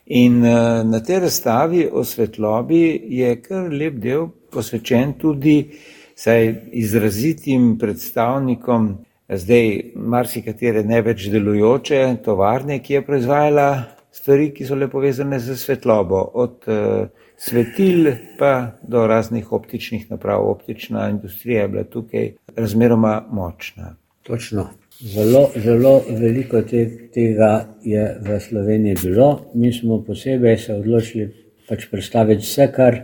In 0.07 0.43
uh, 0.45 0.85
na 0.85 1.01
tej 1.01 1.25
razstavi 1.25 1.87
o 1.93 2.05
svetlobi 2.05 2.85
je 3.19 3.35
kar 3.41 3.73
lep 3.73 3.97
del 4.03 4.29
posvečen 4.53 5.17
tudi 5.19 5.57
saj, 6.15 6.53
izrazitim 6.73 7.75
predstavnikom 7.81 8.93
zdaj 9.29 9.71
marsikatere 9.97 10.85
ne 10.85 11.01
več 11.03 11.27
delujoče 11.33 12.05
tovarne, 12.25 12.79
ki 12.85 12.99
je 12.99 13.05
proizvajala 13.07 13.69
stvari, 14.15 14.51
ki 14.55 14.67
so 14.69 14.77
le 14.79 14.89
povezane 14.93 15.41
z 15.41 15.57
svetlobo, 15.59 16.21
od 16.35 16.69
uh, 16.69 17.09
svetil 17.37 18.13
pa 18.39 18.77
do 18.83 19.07
raznih 19.07 19.53
optičnih 19.53 20.11
naprav. 20.11 20.47
Optična 20.51 21.09
industrija 21.11 21.63
je 21.63 21.69
bila 21.69 21.85
tukaj 21.85 22.33
razmeroma 22.57 23.23
močna. 23.31 23.97
Točno. 24.25 24.69
Zelo, 25.01 25.51
zelo 25.57 26.03
veliko 26.09 26.63
te, 26.63 27.09
tega 27.13 27.69
je 27.85 28.05
v 28.21 28.41
Sloveniji 28.41 28.97
bilo. 29.03 29.51
Mi 29.55 29.73
smo 29.73 29.99
posebej 30.07 30.57
se 30.59 30.75
odločili 30.75 31.27
pač 31.69 31.85
predstaviti 31.91 32.41
vse, 32.41 32.69
kar, 32.73 32.97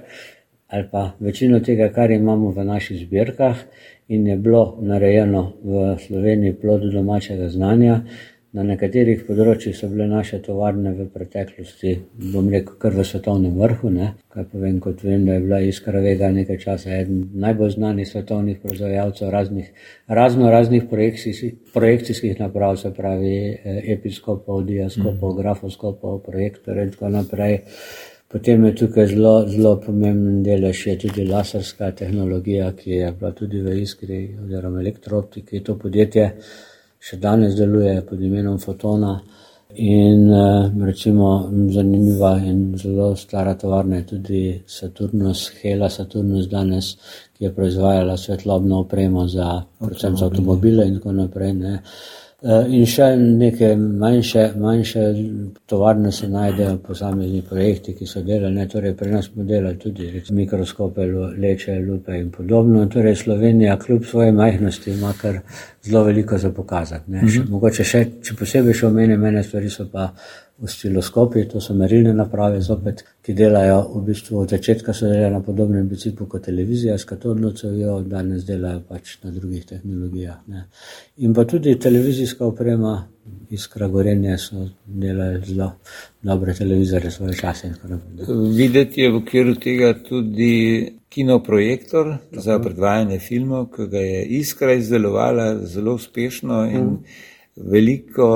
ali 0.68 0.88
pa 0.92 1.10
večino 1.20 1.60
tega, 1.60 1.90
kar 1.92 2.10
imamo 2.10 2.54
v 2.56 2.64
naših 2.64 3.02
zbirkah, 3.04 3.60
in 4.08 4.26
je 4.26 4.36
bilo 4.36 4.78
narejeno 4.80 5.42
v 5.62 5.96
Sloveniji 6.06 6.56
plod 6.62 6.88
domačega 6.92 7.48
znanja. 7.48 8.00
Na 8.50 8.64
nekaterih 8.66 9.20
področjih 9.28 9.76
so 9.78 9.86
bile 9.86 10.08
naše 10.10 10.40
tovarne 10.42 10.90
v 10.96 11.04
preteklosti, 11.14 11.92
bom 12.32 12.48
rekel, 12.50 12.74
kar 12.82 12.96
v 12.96 13.04
svetovnem 13.06 13.52
vrhu. 13.54 13.92
Ne? 13.94 14.08
Kaj 14.34 14.48
povem, 14.50 14.80
kot 14.82 15.04
vem, 15.06 15.22
da 15.28 15.36
je 15.36 15.42
bila 15.44 15.60
Iskra 15.62 16.00
Vega 16.02 16.32
nekaj 16.34 16.58
časa 16.64 16.96
eden 16.96 17.28
najbolj 17.44 17.76
znanih 17.76 18.08
svetovnih 18.10 18.58
proizvajalcev 18.58 19.30
raznih, 19.30 19.68
razno 20.20 20.50
raznih 20.50 20.88
projekcijskih 20.90 22.40
naprav, 22.40 22.74
se 22.80 22.90
pravi 22.96 23.36
eh, 23.52 23.78
episkopov, 23.94 24.64
diaskopov, 24.66 25.30
mm. 25.30 25.38
grafoskopov, 25.38 26.18
projektorjev 26.26 26.88
in 26.88 26.90
tako 26.96 27.12
naprej. 27.14 27.56
Potem 28.30 28.66
je 28.66 28.74
tukaj 28.82 29.06
zelo, 29.12 29.36
zelo 29.46 29.76
pomemben 29.84 30.42
delež, 30.42 30.82
tudi 31.02 31.22
laserska 31.26 31.92
tehnologija, 32.02 32.72
ki 32.74 32.98
je 32.98 33.14
bila 33.14 33.30
tudi 33.30 33.62
v 33.62 33.78
Iskri 33.84 34.20
oziroma 34.42 34.82
elektrooptiki, 34.82 35.62
to 35.62 35.78
podjetje 35.78 36.28
še 37.00 37.16
danes 37.16 37.56
deluje 37.56 38.00
pod 38.06 38.20
imenom 38.20 38.58
Fotona. 38.60 39.14
In 39.72 40.26
eh, 40.34 40.70
recimo 40.84 41.48
zanimiva 41.70 42.32
in 42.42 42.76
zelo 42.76 43.14
stara 43.16 43.54
tovarna 43.54 44.00
je 44.00 44.06
tudi 44.06 44.40
Saturnus, 44.66 45.44
Hela 45.62 45.88
Saturnus 45.88 46.48
danes, 46.50 46.96
ki 47.38 47.44
je 47.44 47.52
proizvajala 47.54 48.16
svetlobno 48.16 48.80
opremo 48.80 49.28
za, 49.28 49.62
predvsem 49.78 50.16
za 50.16 50.26
avtomobile 50.26 50.88
in 50.88 50.98
tako 50.98 51.12
naprej. 51.12 51.52
Ne. 51.54 51.76
Eh, 52.40 52.68
in 52.72 52.86
še 52.88 53.04
neke 53.20 53.74
manjše, 53.76 54.46
manjše 54.56 55.02
tovarne 55.68 56.08
se 56.12 56.28
najdejo, 56.28 56.78
posamezni 56.86 57.42
projekti, 57.44 57.92
ki 57.98 58.06
so 58.08 58.22
delali, 58.24 58.54
ne, 58.54 58.64
torej 58.68 58.94
pri 58.96 59.10
nas 59.12 59.26
smo 59.28 59.44
delali 59.44 59.76
tudi 59.78 60.22
mikroskope, 60.32 61.04
leče, 61.36 61.76
lupe 61.84 62.16
in 62.16 62.30
podobno. 62.32 62.86
Torej 62.88 63.18
Slovenija 63.26 63.76
kljub 63.78 64.06
svoje 64.08 64.32
majhnosti 64.32 64.90
ima 64.90 65.12
kar 65.20 65.42
zelo 65.84 66.04
veliko 66.04 66.38
za 66.38 66.50
pokazati. 66.50 67.10
Mm 67.10 67.20
-hmm. 67.20 67.50
Mogoče 67.50 67.84
še, 67.84 68.06
če 68.22 68.34
posebej 68.38 68.74
še 68.74 68.86
omenim, 68.86 69.20
mene 69.20 69.42
stvari 69.42 69.70
so 69.70 69.88
pa 69.92 70.08
osciloskopi, 70.62 71.46
to 71.48 71.60
so 71.60 71.74
merilne 71.74 72.12
naprave, 72.14 72.60
zopet, 72.60 73.04
ki 73.24 73.34
delajo 73.34 73.80
v 73.94 74.02
bistvu 74.10 74.42
od 74.42 74.52
začetka, 74.52 74.92
so 74.92 75.08
delali 75.08 75.32
na 75.32 75.40
podobnem 75.44 75.88
principu 75.88 76.26
kot 76.28 76.44
televizija, 76.44 76.98
s 76.98 77.08
katodno 77.08 77.52
cevijo, 77.56 78.00
danes 78.02 78.44
delajo 78.44 78.82
pač 78.88 79.16
na 79.24 79.30
drugih 79.30 79.64
tehnologijah. 79.66 80.42
Ne. 80.52 80.66
In 81.24 81.34
pa 81.34 81.44
tudi 81.44 81.78
televizijska 81.78 82.46
oprema 82.46 82.98
iz 83.50 83.66
Kragorenja 83.68 84.36
so 84.38 84.66
delali 84.84 85.40
zelo 85.46 85.72
dobre 86.22 86.54
televizore 86.54 87.10
svoje 87.10 87.36
čase. 87.38 87.72
Videti 88.56 89.00
je 89.00 89.10
v 89.10 89.16
okviru 89.22 89.54
tega 89.54 89.94
tudi 90.08 90.92
kinoprojektor 91.08 92.16
Tako. 92.30 92.42
za 92.42 92.58
predvajanje 92.58 93.18
filmov, 93.18 93.66
ki 93.76 93.86
ga 93.90 93.98
je 93.98 94.24
Iskra 94.40 94.72
izdelovala 94.72 95.66
zelo 95.66 95.94
uspešno 95.94 96.64
in 96.70 96.84
mm. 96.84 96.98
veliko 97.56 98.28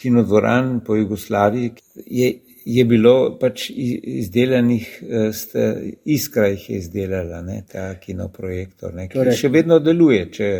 kinodvoran 0.00 0.80
po 0.86 0.96
Jugoslaviji 0.96 1.72
je, 2.06 2.32
je 2.64 2.84
bilo 2.84 3.14
pač 3.40 3.70
izdelanih, 3.74 4.88
eh, 5.02 5.32
ste, 5.32 5.64
iskra 6.04 6.46
jih 6.52 6.70
je 6.70 6.76
izdelala, 6.82 7.40
ne, 7.42 7.62
ta 7.72 7.94
kinoprojektor, 8.00 8.94
ne, 8.94 9.08
ki 9.08 9.18
torej, 9.18 9.38
še 9.40 9.50
vedno 9.52 9.78
deluje, 9.84 10.26
če 10.32 10.50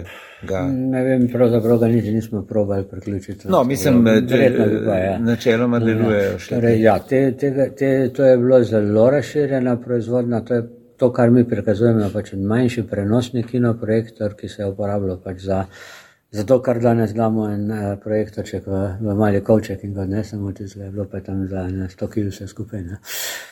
ga. 0.49 0.65
Ne 0.71 1.05
vem, 1.05 1.29
pravzaprav 1.33 1.83
ga 1.83 1.91
niti 1.93 2.15
nismo 2.15 2.43
probali 2.49 2.87
priključiti. 2.91 3.49
No, 3.53 3.65
mislim, 3.65 4.03
da 4.05 4.99
ja. 4.99 5.19
načeloma 5.19 5.83
delujejo 5.85 6.39
še. 6.39 6.55
Torej, 6.55 6.83
ja, 6.83 6.99
te, 6.99 7.23
te, 7.39 7.53
te, 7.77 7.93
to 8.15 8.27
je 8.27 8.41
bilo 8.41 8.63
zelo 8.65 9.11
razširjena 9.11 9.77
proizvodna, 9.85 10.45
to 10.45 10.61
je 10.61 10.67
to, 10.99 11.13
kar 11.13 11.31
mi 11.31 11.45
prikazujemo, 11.49 12.11
pač 12.13 12.33
manjši 12.35 12.83
prenosni 12.91 13.45
kinoprojektor, 13.47 14.35
ki 14.39 14.49
se 14.51 14.63
je 14.63 14.71
uporabljal 14.73 15.21
pač 15.23 15.45
za 15.47 15.63
Zato, 16.31 16.59
ker 16.61 16.77
danes 16.77 17.15
damo 17.17 17.47
en 17.49 17.71
uh, 17.73 17.85
projektorček 18.03 18.67
v, 18.69 18.79
v 19.01 19.15
mali 19.17 19.41
kovček 19.41 19.85
in 19.87 19.95
ga 19.97 20.03
odnesemo, 20.05 20.51
zdaj 20.53 20.87
je 20.87 20.91
bilo 20.93 21.07
pa 21.09 21.23
tam 21.25 21.47
za 21.49 21.63
100 21.65 22.09
kg 22.13 22.29
vse 22.29 22.49
skupaj. 22.51 22.83
Ne. 22.85 22.99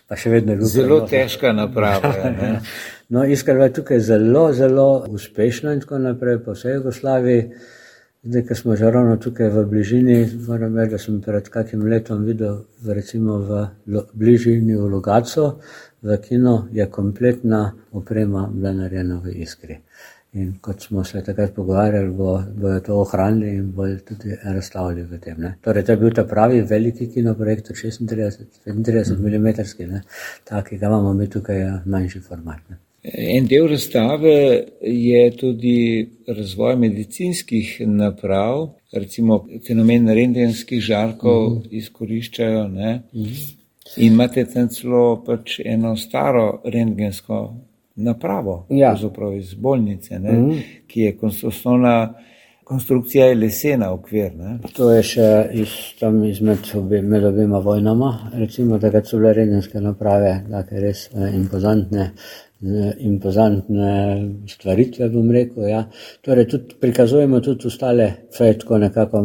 Pa 0.05 0.19
še 0.21 0.29
vedno 0.35 0.53
je 0.53 0.59
bilo. 0.61 0.69
Zelo 0.69 0.99
noto. 0.99 1.09
težka 1.09 1.55
naprava. 1.57 2.12
no, 3.17 3.25
iskar 3.25 3.57
je 3.65 3.71
tukaj 3.81 4.03
zelo, 4.05 4.51
zelo 4.53 5.07
uspešno 5.09 5.73
in 5.73 5.81
tako 5.81 6.03
naprej 6.05 6.43
po 6.45 6.53
vsej 6.53 6.77
Jugoslaviji. 6.77 7.49
Zdaj, 8.27 8.45
ker 8.45 8.59
smo 8.59 8.77
že 8.77 8.91
ravno 8.93 9.17
tukaj 9.23 9.49
v 9.55 9.65
bližini, 9.71 10.19
moram 10.45 10.77
reči, 10.77 10.91
da 10.93 10.99
sem 11.01 11.21
pred 11.25 11.49
kakim 11.49 11.87
letom 11.89 12.27
videl, 12.29 12.67
recimo 12.85 13.39
v 13.41 13.62
lo, 13.87 14.05
bližini 14.12 14.77
v 14.77 14.91
Logaco, 14.91 15.62
v 16.03 16.21
kino 16.21 16.67
je 16.77 16.85
kompletna 16.93 17.71
oprema 17.97 18.45
bila 18.53 18.75
narejena 18.83 19.23
v 19.25 19.41
Iskri. 19.47 19.81
In 20.37 20.49
kot 20.61 20.83
smo 20.85 21.05
se 21.05 21.22
takrat 21.25 21.55
pogovarjali, 21.55 22.11
bo, 22.12 22.33
bojo 22.61 22.81
to 22.85 22.96
ohranili 23.01 23.55
in 23.57 23.70
bojo 23.72 23.96
tudi 24.09 24.35
razstavili 24.44 25.07
v 25.09 25.20
tem. 25.20 25.38
Ne. 25.40 25.55
Torej, 25.64 25.85
to 25.85 25.92
je 25.92 26.01
bil 26.03 26.12
ta 26.14 26.25
pravi 26.29 26.61
veliki 26.61 27.09
kinoprojekt, 27.14 27.70
36-35 27.70 29.16
mm, 29.16 30.03
taki, 30.44 30.79
ga 30.79 30.87
imamo 30.87 31.14
mi 31.14 31.31
tukaj 31.31 31.62
manjši 31.87 32.20
format. 32.20 32.61
Ne. 32.68 32.77
En 33.07 33.46
del 33.46 33.68
razstave 33.70 34.64
je 34.83 35.20
tudi 35.38 35.77
razvoj 36.29 36.77
medicinskih 36.77 37.77
naprav, 37.87 38.75
recimo 38.92 39.44
fenomen 39.66 40.09
rengenskih 40.09 40.81
žarkov 40.83 41.51
mm 41.51 41.59
-hmm. 41.62 41.68
izkoriščajo. 41.70 42.68
Mm 42.68 42.77
-hmm. 42.77 43.55
In 43.96 44.12
imate 44.12 44.44
tam 44.44 44.68
celo 44.68 45.22
pač 45.27 45.61
eno 45.64 45.96
staro 45.96 46.62
rengensko 46.64 47.55
napravo, 47.97 48.67
ja. 48.71 48.97
iz 49.39 49.55
bolnice, 49.55 50.19
ne, 50.19 50.33
mm 50.33 50.51
-hmm. 50.51 50.63
ki 50.87 51.01
je 51.01 51.19
osnovna 51.23 52.15
konstrukcija 52.67 53.27
je 53.27 53.35
lesena 53.35 53.93
okvir. 53.93 54.33
Ne? 54.35 54.57
To 54.75 54.89
je 54.91 55.03
še 55.07 55.27
iz, 55.55 55.75
tam 56.01 56.19
izmed 56.27 56.67
obi, 56.75 56.99
med 57.03 57.25
obima 57.29 57.61
vojnama. 57.63 58.11
Recimo, 58.35 58.81
da 58.83 58.91
so 59.05 59.21
bile 59.21 59.37
redenske 59.37 59.83
naprave, 59.83 60.33
take 60.51 60.83
res 60.83 61.07
eh, 61.15 61.31
impozantne. 61.39 62.11
Impozantne 63.05 63.93
stvaritve, 64.49 65.11
bom 65.13 65.29
rekel. 65.31 65.69
Ja. 65.69 65.85
Torej, 66.25 66.49
tudi 66.51 66.79
prikazujemo 66.81 67.43
tudi 67.45 67.69
ostale, 67.69 68.07
tako 68.35 68.81
nekako, 68.83 69.23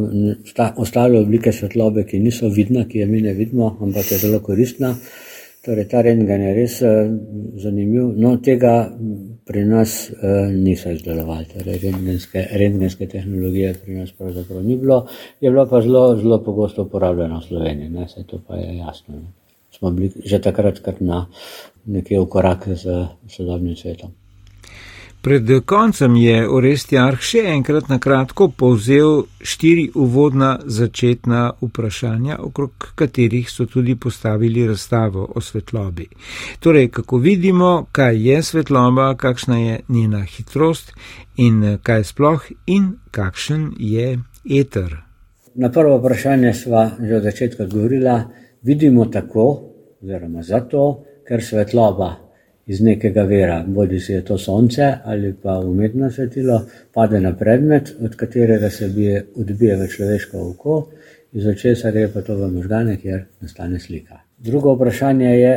ostale 0.84 1.22
oblike 1.24 1.54
svetlobe, 1.56 2.04
ki 2.06 2.20
niso 2.22 2.52
vidne, 2.52 2.84
ki 2.92 3.02
je 3.02 3.08
mi 3.10 3.24
ne 3.26 3.34
vidimo, 3.34 3.72
ampak 3.82 4.12
je 4.12 4.20
zelo 4.28 4.44
koristna. 4.46 4.94
Torej, 5.62 5.86
ta 5.92 6.02
rengen 6.02 6.42
je 6.42 6.54
res 6.58 6.76
uh, 6.82 7.10
zanimiv. 7.62 8.16
No, 8.18 8.34
tega 8.42 8.74
pri 9.46 9.66
nas 9.70 10.08
uh, 10.10 10.48
niso 10.50 10.90
izdelovali, 10.90 11.46
torej 11.52 11.78
rengenske, 11.84 12.48
rengenske 12.58 13.08
tehnologije 13.12 13.76
pri 13.84 14.00
nas 14.00 14.16
pravzaprav 14.18 14.64
ni 14.66 14.78
bilo. 14.78 15.04
Je 15.42 15.52
bilo 15.52 15.68
pa 15.70 15.82
zelo, 15.82 16.16
zelo 16.18 16.42
pogosto 16.44 16.88
uporabljeno 16.88 17.40
v 17.40 17.46
Sloveniji, 17.46 17.90
ne, 17.94 18.08
se 18.08 18.26
to 18.26 18.42
pa 18.48 18.58
je 18.58 18.78
jasno. 18.78 19.20
Ne. 19.20 19.30
Smo 19.72 19.92
bili 19.92 20.12
že 20.26 20.42
takrat 20.42 20.82
na 21.00 21.28
nekje 21.86 22.20
v 22.20 22.26
korak 22.30 22.68
z 22.68 23.06
sodobnim 23.30 23.76
svetom. 23.76 24.18
Pred 25.22 25.66
koncem 25.66 26.16
je 26.18 26.38
Orestjarh 26.50 27.22
še 27.22 27.44
enkrat 27.52 27.92
na 27.92 28.00
kratko 28.02 28.48
povzel 28.58 29.28
štiri 29.38 29.84
uvodna 29.94 30.56
začetna 30.66 31.42
vprašanja, 31.62 32.40
okrog 32.42 32.88
katerih 32.98 33.46
so 33.46 33.68
tudi 33.70 33.94
postavili 33.96 34.64
razstavo 34.66 35.28
o 35.36 35.42
svetlobi. 35.42 36.08
Torej, 36.60 36.90
kako 36.98 37.20
vidimo, 37.22 37.70
kaj 37.92 38.18
je 38.30 38.40
svetloba, 38.42 39.12
kakšna 39.14 39.60
je 39.60 39.76
njena 39.90 40.24
hitrost 40.26 40.90
in 41.38 41.78
kaj 41.84 42.08
sploh 42.10 42.50
in 42.66 42.90
kakšen 43.14 43.70
je 43.78 44.18
eter. 44.50 44.98
Na 45.54 45.70
prvo 45.70 46.00
vprašanje 46.02 46.56
sva 46.64 46.88
že 46.98 47.16
od 47.22 47.30
začetka 47.30 47.70
govorila, 47.70 48.24
vidimo 48.66 49.06
tako, 49.06 49.48
oziroma 50.02 50.42
zato, 50.42 51.04
ker 51.30 51.46
svetloba 51.46 52.31
iz 52.72 52.82
nekega 52.82 53.24
vira, 53.28 53.64
bodi 53.68 54.00
si 54.00 54.14
je 54.14 54.22
to 54.26 54.38
sonce 54.38 54.94
ali 55.04 55.34
pa 55.44 55.58
umetno 55.60 56.12
svetilo, 56.12 56.62
pade 56.94 57.20
na 57.20 57.34
predmet, 57.36 57.92
od 58.02 58.16
katerega 58.16 58.70
se 58.70 58.88
bije, 58.88 59.26
odbije 59.36 59.76
v 59.76 59.88
človeško 59.88 60.44
oko, 60.50 60.78
iz 61.32 61.48
očesa 61.48 61.92
gre 61.92 62.08
pa 62.14 62.22
to 62.22 62.36
v 62.36 62.48
možgane, 62.54 62.96
kjer 63.02 63.26
nastane 63.42 63.80
slika. 63.80 64.22
Drugo 64.38 64.76
vprašanje 64.76 65.34
je, 65.40 65.54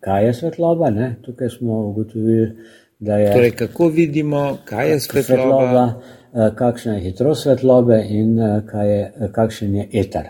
kaj 0.00 0.26
je 0.26 0.34
svetloba? 0.34 0.90
Ne? 0.90 1.14
Tukaj 1.22 1.48
smo 1.48 1.80
ugotovili, 1.88 2.50
da 2.98 3.16
je. 3.16 3.32
Torej, 3.32 3.50
kako 3.50 3.88
vidimo, 3.88 4.58
kaj 4.64 4.90
je 4.90 5.00
svetloba? 5.00 5.24
svetloba 5.24 5.84
eh, 6.34 6.50
kakšna 6.56 6.94
je 6.94 7.00
hitrost 7.00 7.42
svetlobe 7.42 8.04
in 8.08 8.40
eh, 8.40 8.84
je, 8.84 9.12
kakšen 9.32 9.74
je 9.74 9.88
eter. 9.92 10.28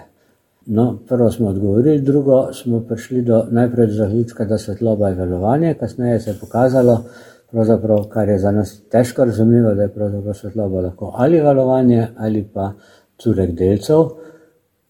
No, 0.66 0.98
prvo 1.08 1.30
smo 1.30 1.48
odgovorili, 1.48 2.00
drugo 2.00 2.52
smo 2.52 2.80
prišli 2.80 3.22
do 3.22 3.44
najprej 3.50 3.86
do 3.86 3.92
zaključka, 3.92 4.44
da 4.44 4.58
svetloba 4.58 5.08
je 5.08 5.14
valovanje, 5.14 5.74
kasneje 5.74 6.20
se 6.20 6.30
je 6.30 6.36
pokazalo, 6.40 7.04
kar 8.10 8.28
je 8.28 8.38
za 8.38 8.50
nas 8.50 8.82
težko 8.90 9.24
razumljivo, 9.24 9.74
da 9.74 9.82
je 9.82 10.34
svetloba 10.34 10.80
lahko 10.80 11.12
ali 11.16 11.40
valovanje 11.40 12.08
ali 12.16 12.48
pa 12.54 12.72
curek 13.18 13.50
delcev. 13.50 13.96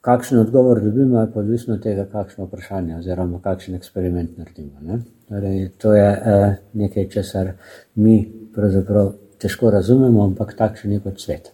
Kakšen 0.01 0.39
odgovor 0.39 0.81
dobimo, 0.81 1.21
je 1.21 1.29
odvisno 1.35 1.75
od 1.75 1.83
tega, 1.83 2.05
kakšno 2.13 2.45
vprašanje 2.45 2.97
oziroma 2.97 3.41
kakšen 3.43 3.75
eksperiment 3.75 4.39
naredimo. 4.39 4.99
Torej, 5.29 5.69
to 5.79 5.95
je 5.95 6.09
eh, 6.11 6.57
nekaj, 6.73 7.09
česar 7.09 7.53
mi 7.95 8.33
pravzaprav 8.55 9.13
težko 9.39 9.71
razumemo, 9.71 10.25
ampak 10.25 10.57
takšen 10.59 10.93
je 10.93 11.01
kot 11.01 11.21
svet. 11.21 11.53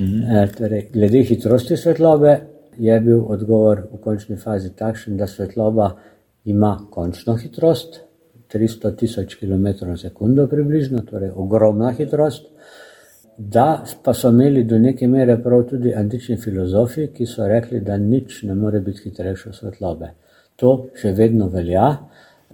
Mhm. 0.00 0.22
Eh, 0.22 0.48
torej, 0.58 0.88
glede 0.92 1.22
hitrosti 1.22 1.76
svetlobe, 1.76 2.40
je 2.78 3.00
bil 3.00 3.24
odgovor 3.26 3.82
v 3.92 4.00
končni 4.00 4.36
fazi 4.36 4.70
takšen, 4.76 5.16
da 5.16 5.26
svetloba 5.26 5.90
ima 6.44 6.78
končno 6.90 7.36
hitrost, 7.36 8.00
300 8.52 8.96
tisoč 8.96 9.34
km/s, 9.34 10.04
približno, 10.50 11.02
torej 11.10 11.30
ogromna 11.34 11.92
hitrost. 11.92 12.46
Da 13.38 13.84
pa 14.02 14.14
so 14.14 14.28
imeli 14.28 14.64
do 14.64 14.78
neke 14.78 15.06
mere 15.08 15.36
prav 15.42 15.62
tudi 15.70 15.92
antični 15.94 16.36
filozofi, 16.36 17.06
ki 17.14 17.26
so 17.26 17.46
rekli, 17.46 17.80
da 17.80 17.96
nič 17.96 18.42
ne 18.42 18.54
more 18.54 18.80
biti 18.80 19.04
hitrejše 19.04 19.48
od 19.48 19.54
svetlobe. 19.54 20.08
To 20.56 20.88
še 20.94 21.12
vedno 21.12 21.46
velja, 21.48 21.92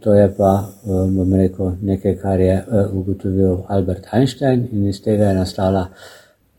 to 0.00 0.12
je 0.14 0.28
pa, 0.36 0.52
eh, 0.84 1.06
bom 1.16 1.32
rekel, 1.34 1.72
nekaj, 1.80 2.16
kar 2.20 2.40
je 2.40 2.56
eh, 2.58 2.86
ugotovil 2.92 3.64
Albert 3.68 4.10
Einstein 4.12 4.68
in 4.72 4.88
iz 4.88 5.00
tega 5.02 5.30
je 5.30 5.38
nastala 5.38 5.86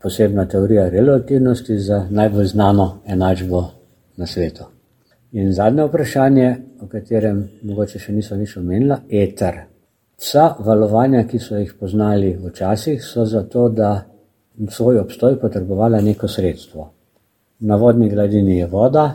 posebna 0.06 0.44
teorija 0.48 0.88
relativnosti 0.88 1.78
za 1.78 2.06
najbolj 2.10 2.44
znano 2.46 2.98
enačbo 3.06 3.64
na 4.16 4.26
svetu. 4.26 4.64
In 5.32 5.52
zadnje 5.52 5.84
vprašanje, 5.84 6.56
o 6.80 6.86
katerem 6.86 7.40
mogoče 7.62 7.98
še 7.98 8.12
niso 8.14 8.36
nič 8.38 8.52
omenila, 8.60 9.00
je 9.10 9.24
eter. 9.24 9.58
Vsa 10.22 10.44
valovanja, 10.68 11.24
ki 11.26 11.40
so 11.42 11.58
jih 11.58 11.72
poznali 11.80 12.30
včasih, 12.44 13.02
so 13.02 13.24
zato, 13.26 13.66
da 13.68 13.90
svoj 14.70 15.00
obstoj 15.02 15.40
potrebovala 15.42 15.98
neko 16.00 16.30
sredstvo. 16.30 16.86
Na 17.66 17.76
vodni 17.76 18.06
gladini 18.08 18.60
je 18.60 18.70
voda, 18.70 19.08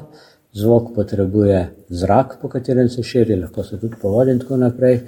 zvok 0.52 0.92
potrebuje 0.96 1.66
zrak, 1.88 2.36
po 2.42 2.52
katerem 2.52 2.90
se 2.90 3.04
širi, 3.04 3.40
lahko 3.40 3.64
se 3.64 3.80
tudi 3.80 3.96
po 4.02 4.12
vodi 4.12 4.36
in 4.36 4.44
tako 4.44 4.60
naprej. 4.60 5.00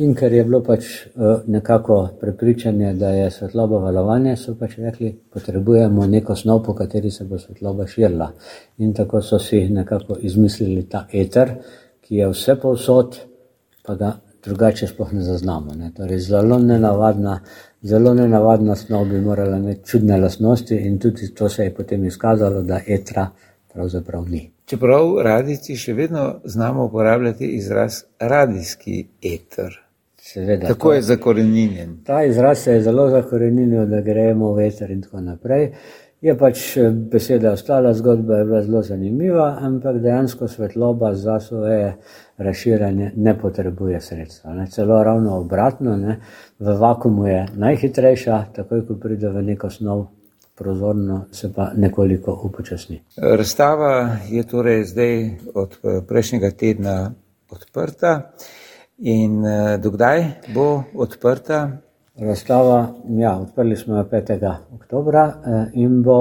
In 0.00 0.14
ker 0.16 0.32
je 0.32 0.44
bilo 0.44 0.62
pač 0.64 0.86
eh, 0.86 1.42
nekako 1.46 1.96
prepričanje, 2.20 2.94
da 2.96 3.10
je 3.12 3.30
svetloba 3.30 3.82
valovanje, 3.82 4.36
so 4.36 4.54
pač 4.56 4.78
rekli, 4.80 5.10
potrebujemo 5.32 6.06
neko 6.06 6.36
snov, 6.36 6.62
po 6.64 6.74
kateri 6.74 7.10
se 7.10 7.26
bo 7.28 7.38
svetloba 7.38 7.86
širila. 7.86 8.30
In 8.78 8.94
tako 8.96 9.20
so 9.22 9.38
si 9.38 9.60
nekako 9.68 10.16
izmislili 10.20 10.86
ta 10.88 11.04
eter, 11.12 11.52
ki 12.00 12.16
je 12.16 12.28
vse 12.30 12.56
povsod, 12.62 13.18
pa 13.84 13.94
ga 13.94 14.14
drugače 14.44 14.86
sploh 14.86 15.12
ne 15.12 15.26
zaznamo. 15.26 15.74
Ne. 15.76 15.90
Torej, 15.96 16.22
zelo 16.30 16.58
nenavadna, 16.58 17.36
zelo 17.82 18.14
nenavadna 18.14 18.76
snov 18.76 19.04
bi 19.10 19.20
morala 19.20 19.58
imeti 19.60 19.84
čudne 19.84 20.16
lasnosti 20.16 20.76
in 20.76 20.98
tudi 20.98 21.28
to 21.34 21.48
se 21.48 21.64
je 21.68 21.74
potem 21.74 22.04
izkazalo, 22.04 22.62
da 22.62 22.80
etra 22.86 23.28
pravzaprav 23.72 24.24
ni. 24.30 24.46
Čeprav 24.64 25.12
radici 25.24 25.76
še 25.76 25.92
vedno 25.92 26.40
znamo 26.44 26.88
uporabljati 26.88 27.52
izraz 27.60 28.02
radijski 28.18 29.06
eter. 29.22 29.89
Seveda, 30.32 30.66
tako 30.66 30.92
je 30.92 31.02
zakorenjen. 31.02 31.96
Ta 32.04 32.24
izraz 32.24 32.58
se 32.58 32.72
je 32.72 32.82
zelo 32.82 33.08
zakorenil, 33.10 33.86
da 33.86 34.00
gremo 34.00 34.52
v 34.52 34.56
veter 34.56 34.90
in 34.90 35.02
tako 35.02 35.20
naprej. 35.20 35.72
Je 36.20 36.34
pač 36.38 36.76
eh, 36.76 36.90
beseda 36.90 37.52
ostala, 37.52 37.94
zgodba 37.94 38.36
je 38.36 38.44
bila 38.44 38.62
zelo 38.62 38.82
zanimiva, 38.82 39.56
ampak 39.60 39.98
dejansko 39.98 40.48
svetloba 40.48 41.14
za 41.14 41.40
svoje 41.40 41.96
razširjanje 42.38 43.12
ne 43.16 43.38
potrebuje 43.38 44.00
sredstva. 44.00 44.54
Ne. 44.54 44.66
Celo 44.66 45.02
ravno 45.04 45.38
obratno, 45.40 45.96
ne. 45.96 46.20
v 46.58 46.76
vakumu 46.78 47.26
je 47.26 47.46
najhitrejša, 47.54 48.44
takoj 48.54 48.86
ko 48.86 49.00
pride 49.02 49.28
v 49.28 49.42
neko 49.42 49.70
snov, 49.70 50.06
prozorno 50.54 51.24
se 51.32 51.52
pa 51.52 51.72
nekoliko 51.76 52.40
upočasni. 52.44 53.00
Razstava 53.16 54.16
je 54.28 54.46
torej 54.46 54.84
zdaj 54.84 55.30
od 55.54 55.78
eh, 55.82 56.00
prejšnjega 56.08 56.50
tedna 56.50 57.12
odprta. 57.50 58.30
In 59.00 59.38
uh, 59.40 59.78
dokdaj 59.80 60.26
bo 60.52 60.82
odprta? 60.94 61.78
Razstava, 62.20 62.94
ja, 63.16 63.38
odprli 63.40 63.76
smo 63.76 63.96
jo 63.96 64.04
5. 64.04 64.56
oktober 64.74 65.14
eh, 65.16 65.70
in 65.72 66.02
bo 66.02 66.16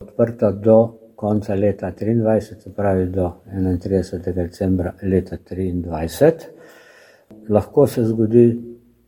odprta 0.00 0.50
do 0.50 0.76
konca 1.16 1.54
leta 1.54 1.90
2023, 1.92 2.40
se 2.40 2.72
pravi 2.72 3.06
do 3.06 3.32
31. 3.52 4.32
decembra 4.32 4.94
leta 5.02 5.36
2023. 5.50 6.32
Lahko 7.48 7.86
se 7.86 8.04
zgodi, 8.04 8.46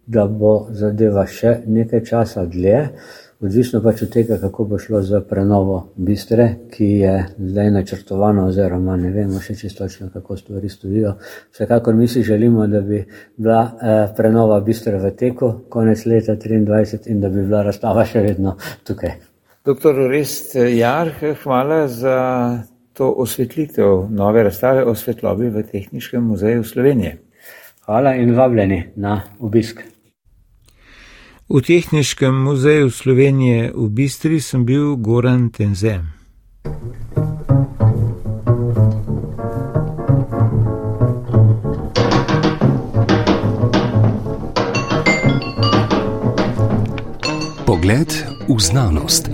da 0.07 0.27
bo 0.27 0.67
zadeva 0.71 1.25
še 1.27 1.63
nekaj 1.67 2.05
časa 2.05 2.45
dlje, 2.45 2.89
odvisno 3.41 3.81
pač 3.83 4.03
od 4.03 4.11
tega, 4.13 4.39
kako 4.41 4.65
bo 4.65 4.79
šlo 4.79 5.03
za 5.03 5.21
prenovo 5.21 5.79
bistre, 5.97 6.49
ki 6.71 6.89
je 7.03 7.15
zdaj 7.39 7.71
načrtovano, 7.71 8.47
oziroma 8.49 8.97
ne 8.97 9.11
vemo 9.15 9.41
še 9.41 9.55
čisto 9.55 9.85
točno, 9.85 10.11
kako 10.13 10.37
stvari 10.37 10.69
stojijo. 10.69 11.15
Vsekakor 11.53 11.95
mi 11.95 12.09
si 12.09 12.23
želimo, 12.23 12.67
da 12.67 12.81
bi 12.81 13.05
bila 13.37 13.61
eh, 13.63 14.15
prenova 14.17 14.61
bistre 14.61 14.99
v 14.99 15.11
teku 15.17 15.53
konec 15.69 16.05
leta 16.07 16.37
2023 16.37 17.11
in 17.11 17.21
da 17.21 17.29
bi 17.29 17.45
bila 17.47 17.63
razstava 17.63 18.05
še 18.05 18.25
vedno 18.27 18.57
tukaj. 18.85 19.15
Doktor 19.65 19.95
Rest 20.11 20.57
Jarh, 20.57 21.23
hvala 21.43 21.87
za 21.89 22.19
to 22.93 23.11
osvetlitev 23.23 24.09
nove 24.11 24.43
razstave 24.43 24.85
o 24.85 24.95
svetlobi 24.95 25.51
v 25.55 25.63
Tehničnem 25.63 26.25
muzeju 26.25 26.65
Slovenije. 26.65 27.19
Hvala 27.87 28.15
in 28.15 28.35
vabljeni 28.35 28.83
na 28.97 29.21
obisk. 29.41 29.85
V 31.49 31.65
Tehničnem 31.65 32.45
muzeju 32.45 32.93
Slovenije 32.93 33.73
v 33.73 33.89
Bistri 33.89 34.37
sem 34.37 34.69
bil 34.69 35.01
Goran 35.01 35.49
Tenzem. 35.49 36.13
Pogled 47.65 48.13
v 48.45 48.59
znanost. 48.61 49.33